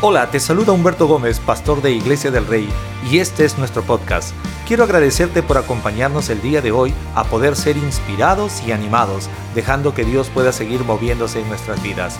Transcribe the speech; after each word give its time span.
Hola, 0.00 0.30
te 0.30 0.38
saluda 0.38 0.72
Humberto 0.72 1.06
Gómez, 1.06 1.40
pastor 1.40 1.80
de 1.80 1.92
Iglesia 1.92 2.30
del 2.30 2.46
Rey, 2.46 2.68
y 3.10 3.18
este 3.18 3.44
es 3.44 3.56
nuestro 3.56 3.82
podcast. 3.82 4.34
Quiero 4.66 4.84
agradecerte 4.84 5.42
por 5.42 5.56
acompañarnos 5.56 6.28
el 6.28 6.42
día 6.42 6.60
de 6.60 6.72
hoy 6.72 6.92
a 7.14 7.24
poder 7.24 7.56
ser 7.56 7.76
inspirados 7.78 8.62
y 8.66 8.72
animados, 8.72 9.30
dejando 9.54 9.94
que 9.94 10.04
Dios 10.04 10.28
pueda 10.28 10.52
seguir 10.52 10.84
moviéndose 10.84 11.40
en 11.40 11.48
nuestras 11.48 11.82
vidas. 11.82 12.18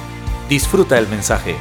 Disfruta 0.48 0.98
el 0.98 1.08
mensaje. 1.08 1.56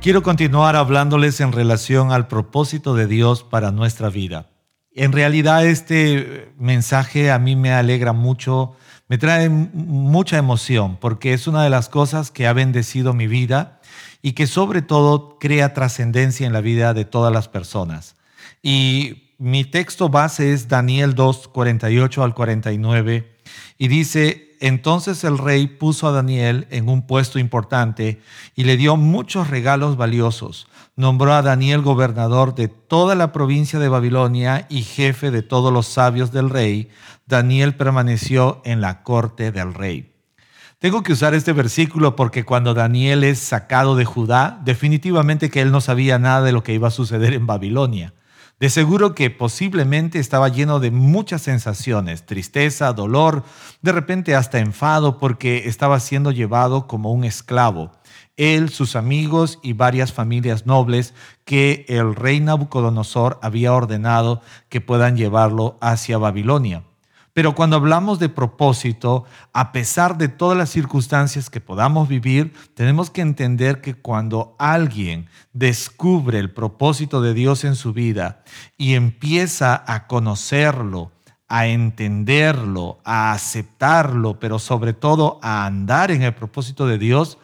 Quiero 0.00 0.22
continuar 0.22 0.74
hablándoles 0.74 1.40
en 1.40 1.52
relación 1.52 2.12
al 2.12 2.26
propósito 2.26 2.94
de 2.94 3.06
Dios 3.06 3.44
para 3.44 3.70
nuestra 3.70 4.08
vida. 4.08 4.50
En 4.92 5.12
realidad 5.12 5.66
este 5.66 6.52
mensaje 6.58 7.30
a 7.30 7.38
mí 7.38 7.54
me 7.54 7.72
alegra 7.72 8.12
mucho 8.12 8.74
me 9.08 9.18
trae 9.18 9.48
mucha 9.48 10.36
emoción 10.36 10.96
porque 11.00 11.32
es 11.32 11.46
una 11.46 11.62
de 11.62 11.70
las 11.70 11.88
cosas 11.88 12.30
que 12.30 12.46
ha 12.46 12.52
bendecido 12.52 13.12
mi 13.12 13.26
vida 13.26 13.80
y 14.22 14.32
que 14.32 14.46
sobre 14.46 14.82
todo 14.82 15.38
crea 15.38 15.74
trascendencia 15.74 16.46
en 16.46 16.52
la 16.52 16.60
vida 16.60 16.94
de 16.94 17.04
todas 17.04 17.32
las 17.32 17.48
personas. 17.48 18.16
Y 18.62 19.32
mi 19.38 19.64
texto 19.64 20.08
base 20.08 20.52
es 20.52 20.68
Daniel 20.68 21.14
2, 21.14 21.48
48 21.48 22.24
al 22.24 22.34
49 22.34 23.36
y 23.78 23.88
dice, 23.88 24.56
entonces 24.60 25.22
el 25.24 25.38
rey 25.38 25.66
puso 25.66 26.08
a 26.08 26.12
Daniel 26.12 26.66
en 26.70 26.88
un 26.88 27.06
puesto 27.06 27.38
importante 27.38 28.20
y 28.54 28.64
le 28.64 28.76
dio 28.76 28.96
muchos 28.96 29.50
regalos 29.50 29.96
valiosos. 29.96 30.66
Nombró 30.98 31.34
a 31.34 31.42
Daniel 31.42 31.82
gobernador 31.82 32.54
de 32.54 32.68
toda 32.68 33.14
la 33.14 33.30
provincia 33.30 33.78
de 33.78 33.90
Babilonia 33.90 34.66
y 34.70 34.80
jefe 34.80 35.30
de 35.30 35.42
todos 35.42 35.70
los 35.70 35.86
sabios 35.86 36.32
del 36.32 36.48
rey. 36.48 36.88
Daniel 37.26 37.74
permaneció 37.74 38.62
en 38.64 38.80
la 38.80 39.02
corte 39.02 39.52
del 39.52 39.74
rey. 39.74 40.14
Tengo 40.78 41.02
que 41.02 41.12
usar 41.12 41.34
este 41.34 41.52
versículo 41.52 42.16
porque 42.16 42.44
cuando 42.44 42.72
Daniel 42.72 43.24
es 43.24 43.40
sacado 43.40 43.94
de 43.94 44.06
Judá, 44.06 44.58
definitivamente 44.64 45.50
que 45.50 45.60
él 45.60 45.70
no 45.70 45.82
sabía 45.82 46.18
nada 46.18 46.40
de 46.40 46.52
lo 46.52 46.62
que 46.62 46.72
iba 46.72 46.88
a 46.88 46.90
suceder 46.90 47.34
en 47.34 47.46
Babilonia. 47.46 48.14
De 48.58 48.70
seguro 48.70 49.14
que 49.14 49.28
posiblemente 49.28 50.18
estaba 50.18 50.48
lleno 50.48 50.80
de 50.80 50.90
muchas 50.90 51.42
sensaciones, 51.42 52.24
tristeza, 52.24 52.94
dolor, 52.94 53.44
de 53.82 53.92
repente 53.92 54.34
hasta 54.34 54.60
enfado 54.60 55.18
porque 55.18 55.68
estaba 55.68 56.00
siendo 56.00 56.30
llevado 56.30 56.86
como 56.86 57.12
un 57.12 57.24
esclavo. 57.24 57.92
Él, 58.36 58.68
sus 58.68 58.96
amigos 58.96 59.58
y 59.62 59.72
varias 59.72 60.12
familias 60.12 60.66
nobles 60.66 61.14
que 61.44 61.86
el 61.88 62.14
rey 62.14 62.40
Nabucodonosor 62.40 63.38
había 63.42 63.72
ordenado 63.72 64.42
que 64.68 64.80
puedan 64.80 65.16
llevarlo 65.16 65.78
hacia 65.80 66.18
Babilonia. 66.18 66.84
Pero 67.36 67.54
cuando 67.54 67.76
hablamos 67.76 68.18
de 68.18 68.30
propósito, 68.30 69.26
a 69.52 69.70
pesar 69.70 70.16
de 70.16 70.28
todas 70.28 70.56
las 70.56 70.70
circunstancias 70.70 71.50
que 71.50 71.60
podamos 71.60 72.08
vivir, 72.08 72.54
tenemos 72.72 73.10
que 73.10 73.20
entender 73.20 73.82
que 73.82 73.92
cuando 73.92 74.56
alguien 74.58 75.28
descubre 75.52 76.38
el 76.38 76.50
propósito 76.50 77.20
de 77.20 77.34
Dios 77.34 77.64
en 77.64 77.74
su 77.74 77.92
vida 77.92 78.42
y 78.78 78.94
empieza 78.94 79.84
a 79.86 80.06
conocerlo, 80.06 81.12
a 81.46 81.66
entenderlo, 81.66 83.00
a 83.04 83.32
aceptarlo, 83.32 84.40
pero 84.40 84.58
sobre 84.58 84.94
todo 84.94 85.38
a 85.42 85.66
andar 85.66 86.10
en 86.10 86.22
el 86.22 86.34
propósito 86.34 86.86
de 86.86 86.96
Dios, 86.96 87.36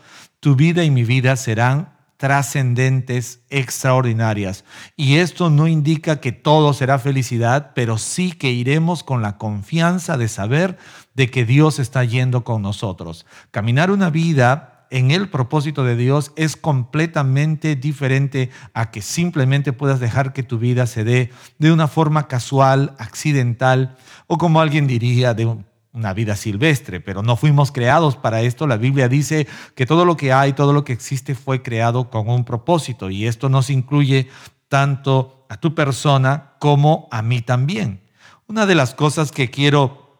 tu 0.43 0.57
vida 0.57 0.83
y 0.83 0.91
mi 0.91 1.05
vida 1.05 1.37
serán 1.37 1.93
trascendentes, 2.17 3.43
extraordinarias. 3.49 4.65
Y 4.97 5.19
esto 5.19 5.51
no 5.51 5.69
indica 5.69 6.21
que 6.21 6.33
todo 6.33 6.73
será 6.73 6.99
felicidad, 6.99 7.71
pero 7.77 7.97
sí 7.97 8.33
que 8.33 8.51
iremos 8.51 9.05
con 9.05 9.23
la 9.23 9.39
confianza 9.39 10.17
de 10.17 10.27
saber 10.27 10.79
de 11.15 11.31
que 11.31 11.45
Dios 11.45 11.79
está 11.79 12.03
yendo 12.03 12.43
con 12.43 12.61
nosotros. 12.61 13.25
Caminar 13.53 13.93
una 13.93 14.11
vida 14.11 14.89
en 14.91 15.13
el 15.13 15.29
propósito 15.29 15.85
de 15.85 15.95
Dios 15.95 16.33
es 16.35 16.57
completamente 16.57 17.77
diferente 17.77 18.51
a 18.75 18.91
que 18.91 19.01
simplemente 19.01 19.73
puedas 19.73 20.01
dejar 20.01 20.33
que 20.33 20.43
tu 20.43 20.59
vida 20.59 20.89
se 20.89 21.05
dé 21.05 21.31
de 21.61 21.71
una 21.71 21.87
forma 21.87 22.27
casual, 22.27 22.97
accidental 22.99 23.97
o 24.27 24.39
como 24.39 24.61
alguien 24.61 24.89
diría, 24.89 25.35
de 25.35 25.47
un 25.47 25.72
una 25.93 26.15
vida 26.15 26.37
silvestre, 26.37 27.01
pero 27.01 27.23
no 27.23 27.37
fuimos 27.37 27.71
creados 27.71 28.17
para 28.17 28.41
esto. 28.41 28.67
La 28.67 28.77
Biblia 28.77 29.09
dice 29.09 29.47
que 29.75 29.87
todo 29.87 30.05
lo 30.05 30.17
que 30.17 30.33
hay, 30.33 30.55
todo 30.55 30.73
lo 30.73 30.85
que 30.85 30.93
existe 30.93 31.35
fue 31.35 31.63
creado 31.63 32.11
con 32.11 32.29
un 32.29 32.45
propósito 32.45 33.11
y 33.11 33.27
esto 33.27 33.49
nos 33.49 33.69
incluye 33.71 34.29
tanto 34.69 35.47
a 35.49 35.59
tu 35.59 35.75
persona 35.75 36.55
como 36.59 37.09
a 37.11 37.21
mí 37.21 37.43
también. 37.43 38.01
Una 38.47 38.65
de 38.65 38.75
las 38.75 38.95
cosas 38.95 39.33
que 39.33 39.51
quiero 39.51 40.19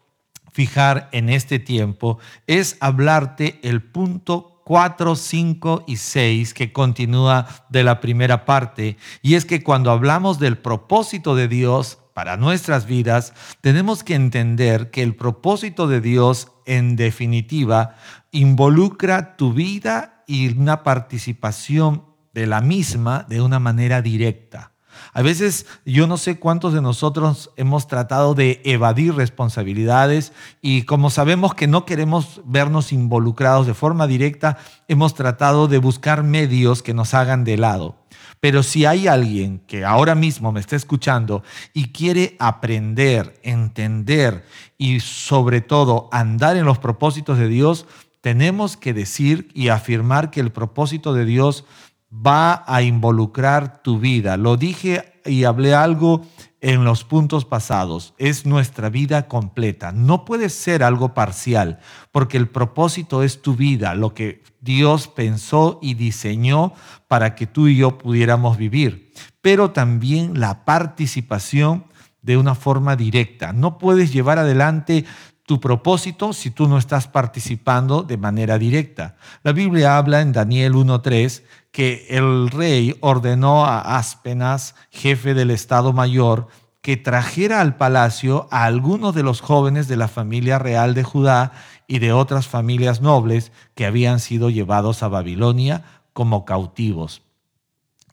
fijar 0.53 1.09
en 1.13 1.31
este 1.31 1.59
tiempo 1.59 2.19
es 2.47 2.77
hablarte 2.81 3.59
el 3.63 3.83
punto 3.83 4.61
4, 4.65 5.17
5 5.17 5.85
y 5.87 5.97
6 5.97 6.55
que 6.55 6.73
continúa 6.73 7.47
de 7.69 7.83
la 7.83 8.01
primera 8.01 8.45
parte. 8.45 8.97
Y 9.23 9.35
es 9.35 9.45
que 9.45 9.63
cuando 9.63 9.91
hablamos 9.91 10.39
del 10.39 10.59
propósito 10.59 11.35
de 11.35 11.49
Dios, 11.49 11.99
para 12.15 12.37
nuestras 12.37 12.87
vidas, 12.87 13.33
tenemos 13.61 14.05
que 14.05 14.15
entender 14.15 14.91
que 14.91 15.03
el 15.03 15.15
propósito 15.15 15.87
de 15.87 16.01
Dios, 16.01 16.53
en 16.67 16.97
definitiva, 16.97 17.97
involucra 18.31 19.37
tu 19.37 19.53
vida 19.53 20.25
y 20.27 20.57
una 20.57 20.83
participación 20.83 22.05
de 22.33 22.47
la 22.47 22.61
misma 22.61 23.27
de 23.29 23.41
una 23.41 23.59
manera 23.59 24.03
directa. 24.03 24.72
A 25.13 25.23
veces 25.23 25.67
yo 25.85 26.07
no 26.07 26.17
sé 26.17 26.39
cuántos 26.39 26.73
de 26.73 26.83
nosotros 26.83 27.51
hemos 27.57 27.87
tratado 27.87 28.35
de 28.35 28.61
evadir 28.65 29.15
responsabilidades 29.15 30.33
y 30.61 30.83
como 30.83 31.11
sabemos 31.11 31.55
que 31.55 31.67
no 31.67 31.85
queremos 31.85 32.41
vernos 32.45 32.93
involucrados 32.93 33.67
de 33.67 33.75
forma 33.75 34.07
directa, 34.07 34.59
hemos 34.89 35.15
tratado 35.15 35.69
de 35.69 35.79
buscar 35.79 36.23
medios 36.23 36.83
que 36.83 36.95
nos 36.95 37.15
hagan 37.15 37.45
de 37.45 37.57
lado. 37.57 37.97
Pero 38.41 38.63
si 38.65 38.87
hay 38.87 39.07
alguien 39.07 39.61
que 39.69 39.85
ahora 39.85 40.15
mismo 40.15 40.51
me 40.51 40.61
está 40.61 40.75
escuchando 40.75 41.45
y 41.73 41.93
quiere 41.93 42.37
aprender, 42.41 43.39
entender 43.45 44.45
y 44.79 44.99
sobre 44.99 45.61
todo 45.61 46.09
andar 46.11 46.57
en 46.57 46.65
los 46.65 46.79
propósitos 46.79 47.39
de 47.39 47.47
Dios, 47.47 47.87
tenemos 48.21 48.77
que 48.77 48.95
decir 48.95 49.49
y 49.55 49.69
afirmar 49.69 50.31
que 50.31 50.41
el 50.41 50.53
propósito 50.53 51.13
de 51.13 51.25
Dios 51.25 51.65
va 52.13 52.65
a 52.67 52.83
involucrar 52.83 53.83
tu 53.83 53.99
vida. 53.99 54.37
Lo 54.37 54.57
dije 54.57 55.21
y 55.25 55.45
hablé 55.45 55.75
algo 55.75 56.23
en 56.61 56.85
los 56.85 57.05
puntos 57.05 57.45
pasados. 57.45 58.15
Es 58.19 58.47
nuestra 58.47 58.89
vida 58.89 59.27
completa. 59.29 59.93
No 59.93 60.25
puede 60.25 60.49
ser 60.49 60.85
algo 60.85 61.15
parcial, 61.15 61.81
porque 62.13 62.37
el 62.37 62.49
propósito 62.49 63.23
es 63.23 63.43
tu 63.43 63.57
vida, 63.57 63.95
lo 63.95 64.15
que 64.15 64.43
Dios 64.61 65.09
pensó 65.09 65.79
y 65.83 65.95
diseñó 65.95 66.73
para 67.09 67.35
que 67.35 67.47
tú 67.47 67.67
y 67.67 67.77
yo 67.77 67.99
pudiéramos 67.99 68.57
vivir. 68.57 69.13
Pero 69.41 69.73
también 69.73 70.39
la 70.39 70.65
participación 70.65 71.87
de 72.23 72.37
una 72.37 72.55
forma 72.55 72.95
directa. 72.95 73.53
No 73.53 73.79
puedes 73.79 74.13
llevar 74.13 74.39
adelante 74.39 75.05
tu 75.53 75.61
propósito 75.61 76.33
si 76.33 76.51
tú 76.51 76.67
no 76.67 76.79
estás 76.79 77.09
participando 77.09 78.05
de 78.05 78.17
manera 78.17 78.57
directa. 78.57 79.17
La 79.43 79.53
Biblia 79.53 79.99
habla 79.99 80.23
en 80.23 80.33
Daniel 80.33 80.73
1.3 80.73 81.43
que 81.71 82.07
el 82.09 82.49
rey 82.49 82.97
ordenó 83.03 83.67
a 83.67 83.99
Aspenas, 83.99 84.75
jefe 84.91 85.35
del 85.35 85.51
Estado 85.51 85.93
Mayor, 85.93 86.49
que 86.81 86.97
trajera 86.97 87.61
al 87.61 87.77
palacio 87.77 88.49
a 88.51 88.65
algunos 88.65 89.15
de 89.15 89.25
los 89.25 89.43
jóvenes 89.43 89.89
de 89.89 89.97
la 89.97 90.09
familia 90.09 90.59
real 90.59 90.95
de 90.95 91.05
Judá 91.05 91.53
y 91.87 91.99
de 91.99 92.15
otras 92.15 92.49
familias 92.49 93.03
nobles 93.03 93.53
que 93.75 93.85
habían 93.85 94.21
sido 94.21 94.49
llevados 94.49 95.03
a 95.03 95.09
Babilonia 95.09 95.85
como 96.15 96.47
cautivos. 96.47 97.21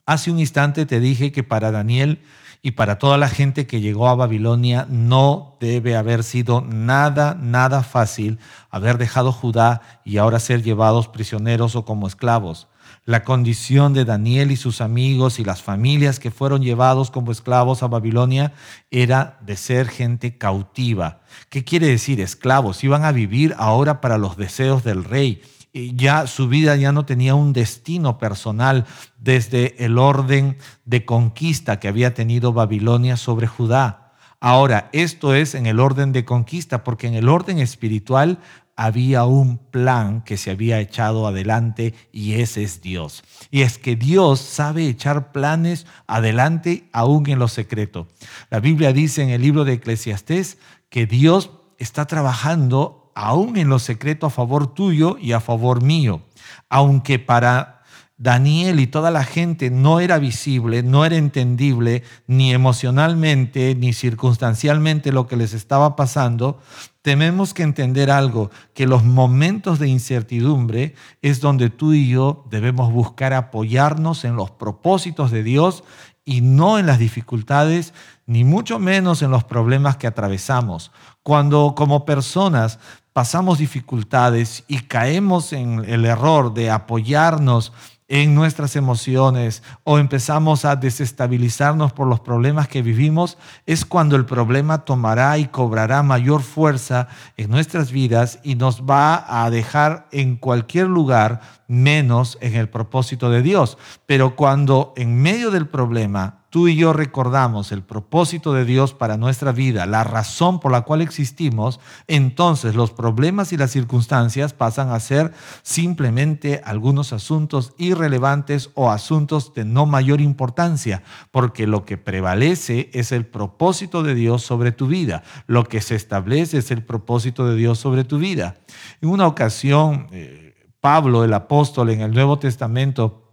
Hace 0.06 0.30
un 0.30 0.42
instante 0.42 0.86
te 0.86 1.00
dije 1.00 1.32
que 1.32 1.44
para 1.44 1.72
Daniel 1.72 2.20
y 2.62 2.72
para 2.72 2.98
toda 2.98 3.18
la 3.18 3.30
gente 3.30 3.68
que 3.68 3.82
llegó 3.82 4.10
a 4.10 4.16
Babilonia 4.16 4.86
no 4.90 5.58
debe 5.60 5.96
haber 5.96 6.24
sido 6.24 6.62
nada, 6.62 7.38
nada 7.40 7.84
fácil 7.84 8.40
haber 8.70 8.98
dejado 8.98 9.32
Judá 9.32 9.82
y 10.04 10.18
ahora 10.18 10.40
ser 10.40 10.62
llevados 10.62 11.08
prisioneros 11.08 11.76
o 11.76 11.86
como 11.86 12.08
esclavos. 12.08 12.68
La 13.06 13.24
condición 13.24 13.94
de 13.94 14.06
Daniel 14.06 14.52
y 14.52 14.56
sus 14.56 14.82
amigos 14.82 15.40
y 15.40 15.46
las 15.46 15.62
familias 15.62 16.20
que 16.20 16.32
fueron 16.32 16.62
llevados 16.62 17.12
como 17.12 17.32
esclavos 17.32 17.82
a 17.82 17.88
Babilonia 17.88 18.54
era 18.92 19.40
de 19.42 19.56
ser 19.56 19.88
gente 19.88 20.38
cautiva. 20.38 21.22
¿Qué 21.50 21.64
quiere 21.64 21.88
decir 21.88 22.20
esclavos? 22.20 22.84
Iban 22.84 23.06
a 23.06 23.12
vivir 23.12 23.56
ahora 23.58 24.02
para 24.02 24.18
los 24.18 24.38
deseos 24.38 24.84
del 24.84 25.06
rey. 25.06 25.42
Ya 25.74 26.26
su 26.28 26.48
vida 26.48 26.76
ya 26.76 26.92
no 26.92 27.06
tenía 27.06 27.36
un 27.36 27.54
destino 27.54 28.18
personal 28.18 28.86
desde 29.18 29.84
el 29.86 29.98
orden 29.98 30.58
de 30.86 31.06
conquista 31.06 31.80
que 31.80 31.88
había 31.88 32.14
tenido 32.14 32.54
Babilonia 32.54 33.18
sobre 33.18 33.48
Judá. 33.48 34.14
Ahora, 34.40 34.90
esto 34.94 35.36
es 35.36 35.54
en 35.54 35.66
el 35.66 35.80
orden 35.80 36.14
de 36.14 36.24
conquista, 36.24 36.84
porque 36.84 37.08
en 37.08 37.14
el 37.14 37.28
orden 37.28 37.60
espiritual 37.60 38.40
había 38.78 39.26
un 39.26 39.58
plan 39.58 40.22
que 40.24 40.38
se 40.38 40.52
había 40.52 40.80
echado 40.80 41.28
adelante 41.28 41.94
y 42.14 42.36
ese 42.36 42.64
es 42.64 42.82
Dios. 42.82 43.26
Y 43.52 43.64
es 43.64 43.78
que 43.78 43.98
Dios 43.98 44.40
sabe 44.40 44.88
echar 44.88 45.34
planes 45.34 45.86
adelante 46.08 46.88
aún 46.94 47.30
en 47.30 47.40
lo 47.40 47.50
secreto. 47.50 48.08
La 48.50 48.62
Biblia 48.62 48.94
dice 48.94 49.22
en 49.22 49.32
el 49.32 49.42
libro 49.42 49.66
de 49.66 49.74
Eclesiastés 49.74 50.58
que 50.88 51.06
Dios 51.06 51.52
está 51.78 52.06
trabajando 52.06 52.99
aún 53.20 53.58
en 53.58 53.68
lo 53.68 53.80
secreto 53.80 54.28
a 54.28 54.30
favor 54.30 54.74
tuyo 54.74 55.18
y 55.20 55.34
a 55.34 55.42
favor 55.42 55.84
mío. 55.84 56.22
Aunque 56.70 57.20
para 57.20 57.82
Daniel 58.18 58.80
y 58.80 58.88
toda 58.88 59.12
la 59.12 59.26
gente 59.26 59.70
no 59.70 60.00
era 60.00 60.20
visible, 60.20 60.84
no 60.84 61.04
era 61.04 61.18
entendible 61.18 62.04
ni 62.28 62.54
emocionalmente 62.54 63.76
ni 63.76 63.92
circunstancialmente 63.92 65.12
lo 65.12 65.28
que 65.28 65.36
les 65.36 65.54
estaba 65.54 65.98
pasando, 65.98 66.60
tenemos 67.02 67.54
que 67.54 67.64
entender 67.64 68.10
algo, 68.10 68.52
que 68.74 68.88
los 68.88 69.04
momentos 69.04 69.80
de 69.80 69.90
incertidumbre 69.90 70.96
es 71.22 71.42
donde 71.42 71.70
tú 71.70 71.92
y 71.94 72.08
yo 72.08 72.46
debemos 72.50 72.92
buscar 72.92 73.34
apoyarnos 73.34 74.24
en 74.24 74.38
los 74.38 74.52
propósitos 74.52 75.30
de 75.30 75.44
Dios 75.44 75.84
y 76.30 76.42
no 76.42 76.78
en 76.78 76.86
las 76.86 77.00
dificultades, 77.00 77.94
ni 78.28 78.44
mucho 78.44 78.78
menos 78.78 79.24
en 79.24 79.32
los 79.32 79.44
problemas 79.44 79.98
que 79.98 80.06
atravesamos. 80.06 80.92
Cuando 81.24 81.74
como 81.76 82.06
personas 82.06 82.78
pasamos 83.14 83.58
dificultades 83.58 84.64
y 84.68 84.80
caemos 84.80 85.54
en 85.54 85.86
el 85.86 86.06
error 86.06 86.54
de 86.54 86.70
apoyarnos 86.70 87.74
en 88.10 88.34
nuestras 88.34 88.76
emociones 88.76 89.62
o 89.84 90.00
empezamos 90.00 90.66
a 90.66 90.76
desestabilizarnos 90.76 91.94
por 91.94 92.08
los 92.08 92.20
problemas 92.20 92.68
que 92.68 92.82
vivimos, 92.82 93.38
es 93.68 93.86
cuando 93.86 94.16
el 94.16 94.26
problema 94.26 94.84
tomará 94.84 95.38
y 95.38 95.46
cobrará 95.46 96.02
mayor 96.02 96.42
fuerza 96.42 97.08
en 97.38 97.52
nuestras 97.52 97.92
vidas 97.92 98.40
y 98.44 98.56
nos 98.56 98.82
va 98.82 99.44
a 99.44 99.50
dejar 99.52 100.08
en 100.12 100.38
cualquier 100.38 100.88
lugar 100.88 101.42
menos 101.68 102.40
en 102.42 102.56
el 102.56 102.68
propósito 102.68 103.30
de 103.30 103.44
Dios. 103.44 103.78
Pero 104.08 104.36
cuando 104.36 104.94
en 104.98 105.22
medio 105.22 105.52
del 105.52 105.68
problema 105.68 106.39
tú 106.50 106.68
y 106.68 106.76
yo 106.76 106.94
recordamos 106.94 107.72
el 107.72 107.84
propósito 107.84 108.54
de 108.54 108.66
Dios 108.66 108.94
para 108.94 109.18
nuestra 109.18 109.52
vida, 109.52 109.86
la 109.86 110.04
razón 110.04 110.60
por 110.60 110.72
la 110.72 110.82
cual 110.82 111.02
existimos, 111.02 111.80
entonces 112.08 112.76
los 112.76 112.92
problemas 112.92 113.54
y 113.54 113.58
las 113.58 113.72
circunstancias 113.72 114.54
pasan 114.54 114.90
a 114.90 115.00
ser 115.00 115.34
simplemente 115.62 116.62
algunos 116.66 117.14
asuntos 117.14 117.74
irrelevantes 117.78 118.72
o 118.74 118.92
asuntos 118.92 119.54
de 119.54 119.66
no 119.66 119.86
mayor 119.86 120.22
importancia, 120.22 121.04
porque 121.32 121.68
lo 121.68 121.86
que 121.86 121.98
prevalece 121.98 122.90
es 122.94 123.12
el 123.12 123.26
propósito 123.26 124.04
de 124.04 124.16
Dios 124.16 124.42
sobre 124.42 124.72
tu 124.72 124.88
vida, 124.88 125.24
lo 125.48 125.64
que 125.64 125.82
se 125.82 125.96
establece 125.96 126.58
es 126.58 126.72
el 126.72 126.84
propósito 126.84 127.48
de 127.48 127.56
Dios 127.56 127.80
sobre 127.80 128.04
tu 128.04 128.18
vida. 128.18 128.58
En 129.02 129.10
una 129.10 129.28
ocasión, 129.28 130.08
eh, 130.12 130.56
Pablo, 130.82 131.24
el 131.24 131.34
apóstol 131.34 131.90
en 131.90 132.02
el 132.02 132.14
Nuevo 132.14 132.40
Testamento, 132.40 133.29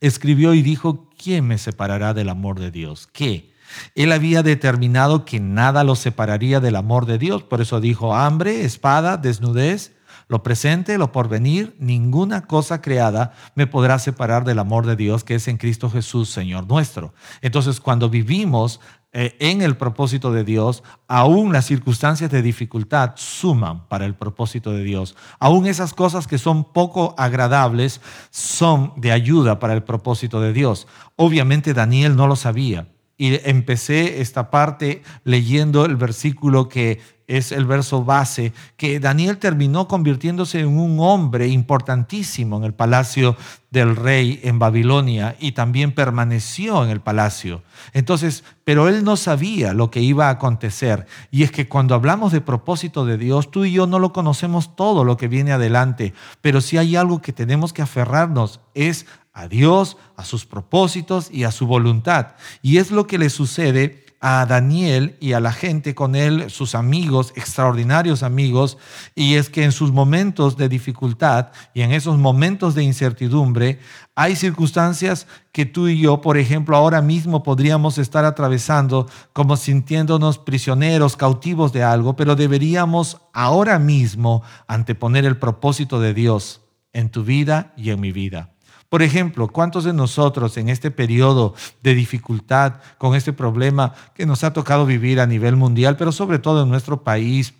escribió 0.00 0.54
y 0.54 0.62
dijo, 0.62 1.08
¿quién 1.16 1.46
me 1.46 1.58
separará 1.58 2.14
del 2.14 2.28
amor 2.28 2.58
de 2.58 2.70
Dios? 2.70 3.08
¿Qué? 3.12 3.50
Él 3.94 4.12
había 4.12 4.42
determinado 4.42 5.24
que 5.24 5.40
nada 5.40 5.84
lo 5.84 5.94
separaría 5.94 6.60
del 6.60 6.76
amor 6.76 7.06
de 7.06 7.18
Dios, 7.18 7.42
por 7.42 7.60
eso 7.60 7.80
dijo, 7.80 8.14
hambre, 8.14 8.64
espada, 8.64 9.16
desnudez, 9.16 9.92
lo 10.28 10.44
presente, 10.44 10.96
lo 10.96 11.10
porvenir, 11.10 11.74
ninguna 11.80 12.46
cosa 12.46 12.80
creada 12.80 13.32
me 13.56 13.66
podrá 13.66 13.98
separar 13.98 14.44
del 14.44 14.60
amor 14.60 14.86
de 14.86 14.94
Dios 14.94 15.24
que 15.24 15.34
es 15.34 15.48
en 15.48 15.56
Cristo 15.56 15.90
Jesús, 15.90 16.30
Señor 16.30 16.68
nuestro. 16.68 17.14
Entonces, 17.42 17.80
cuando 17.80 18.08
vivimos 18.08 18.80
eh, 19.12 19.36
en 19.40 19.60
el 19.60 19.76
propósito 19.76 20.32
de 20.32 20.44
Dios, 20.44 20.84
aún 21.08 21.52
las 21.52 21.66
circunstancias 21.66 22.30
de 22.30 22.42
dificultad 22.42 23.12
suman 23.16 23.88
para 23.88 24.06
el 24.06 24.14
propósito 24.14 24.70
de 24.70 24.84
Dios. 24.84 25.16
Aún 25.40 25.66
esas 25.66 25.94
cosas 25.94 26.28
que 26.28 26.38
son 26.38 26.62
poco 26.72 27.16
agradables 27.18 28.00
son 28.30 28.92
de 28.96 29.10
ayuda 29.10 29.58
para 29.58 29.74
el 29.74 29.82
propósito 29.82 30.40
de 30.40 30.52
Dios. 30.52 30.86
Obviamente 31.16 31.74
Daniel 31.74 32.14
no 32.14 32.28
lo 32.28 32.36
sabía. 32.36 32.86
Y 33.16 33.38
empecé 33.48 34.20
esta 34.20 34.48
parte 34.50 35.02
leyendo 35.24 35.84
el 35.84 35.96
versículo 35.96 36.68
que 36.68 37.00
es 37.30 37.52
el 37.52 37.64
verso 37.64 38.04
base, 38.04 38.52
que 38.76 38.98
Daniel 38.98 39.38
terminó 39.38 39.86
convirtiéndose 39.86 40.58
en 40.58 40.76
un 40.76 40.98
hombre 40.98 41.46
importantísimo 41.46 42.56
en 42.56 42.64
el 42.64 42.74
palacio 42.74 43.36
del 43.70 43.94
rey 43.94 44.40
en 44.42 44.58
Babilonia 44.58 45.36
y 45.38 45.52
también 45.52 45.92
permaneció 45.92 46.82
en 46.82 46.90
el 46.90 47.00
palacio. 47.00 47.62
Entonces, 47.92 48.42
pero 48.64 48.88
él 48.88 49.04
no 49.04 49.16
sabía 49.16 49.74
lo 49.74 49.92
que 49.92 50.00
iba 50.00 50.26
a 50.26 50.30
acontecer. 50.30 51.06
Y 51.30 51.44
es 51.44 51.52
que 51.52 51.68
cuando 51.68 51.94
hablamos 51.94 52.32
de 52.32 52.40
propósito 52.40 53.06
de 53.06 53.16
Dios, 53.16 53.52
tú 53.52 53.64
y 53.64 53.72
yo 53.72 53.86
no 53.86 54.00
lo 54.00 54.12
conocemos 54.12 54.74
todo 54.74 55.04
lo 55.04 55.16
que 55.16 55.28
viene 55.28 55.52
adelante, 55.52 56.14
pero 56.40 56.60
si 56.60 56.78
hay 56.78 56.96
algo 56.96 57.22
que 57.22 57.32
tenemos 57.32 57.72
que 57.72 57.82
aferrarnos 57.82 58.58
es 58.74 59.06
a 59.32 59.46
Dios, 59.46 59.96
a 60.16 60.24
sus 60.24 60.46
propósitos 60.46 61.30
y 61.30 61.44
a 61.44 61.52
su 61.52 61.68
voluntad. 61.68 62.34
Y 62.60 62.78
es 62.78 62.90
lo 62.90 63.06
que 63.06 63.18
le 63.18 63.30
sucede 63.30 64.09
a 64.20 64.44
Daniel 64.44 65.16
y 65.18 65.32
a 65.32 65.40
la 65.40 65.52
gente 65.52 65.94
con 65.94 66.14
él, 66.14 66.50
sus 66.50 66.74
amigos, 66.74 67.32
extraordinarios 67.36 68.22
amigos, 68.22 68.76
y 69.14 69.34
es 69.34 69.48
que 69.48 69.64
en 69.64 69.72
sus 69.72 69.92
momentos 69.92 70.58
de 70.58 70.68
dificultad 70.68 71.48
y 71.72 71.80
en 71.80 71.92
esos 71.92 72.18
momentos 72.18 72.74
de 72.74 72.82
incertidumbre, 72.82 73.78
hay 74.14 74.36
circunstancias 74.36 75.26
que 75.52 75.64
tú 75.64 75.88
y 75.88 75.98
yo, 75.98 76.20
por 76.20 76.36
ejemplo, 76.36 76.76
ahora 76.76 77.00
mismo 77.00 77.42
podríamos 77.42 77.96
estar 77.96 78.26
atravesando 78.26 79.08
como 79.32 79.56
sintiéndonos 79.56 80.36
prisioneros, 80.36 81.16
cautivos 81.16 81.72
de 81.72 81.82
algo, 81.82 82.14
pero 82.14 82.36
deberíamos 82.36 83.18
ahora 83.32 83.78
mismo 83.78 84.42
anteponer 84.68 85.24
el 85.24 85.38
propósito 85.38 85.98
de 85.98 86.12
Dios 86.12 86.60
en 86.92 87.08
tu 87.08 87.24
vida 87.24 87.72
y 87.76 87.90
en 87.90 88.00
mi 88.00 88.12
vida. 88.12 88.50
Por 88.90 89.02
ejemplo, 89.02 89.46
¿cuántos 89.46 89.84
de 89.84 89.92
nosotros 89.92 90.56
en 90.56 90.68
este 90.68 90.90
periodo 90.90 91.54
de 91.80 91.94
dificultad, 91.94 92.74
con 92.98 93.14
este 93.14 93.32
problema 93.32 93.94
que 94.14 94.26
nos 94.26 94.42
ha 94.42 94.52
tocado 94.52 94.84
vivir 94.84 95.20
a 95.20 95.26
nivel 95.26 95.54
mundial, 95.54 95.96
pero 95.96 96.10
sobre 96.10 96.40
todo 96.40 96.64
en 96.64 96.68
nuestro 96.68 97.04
país, 97.04 97.54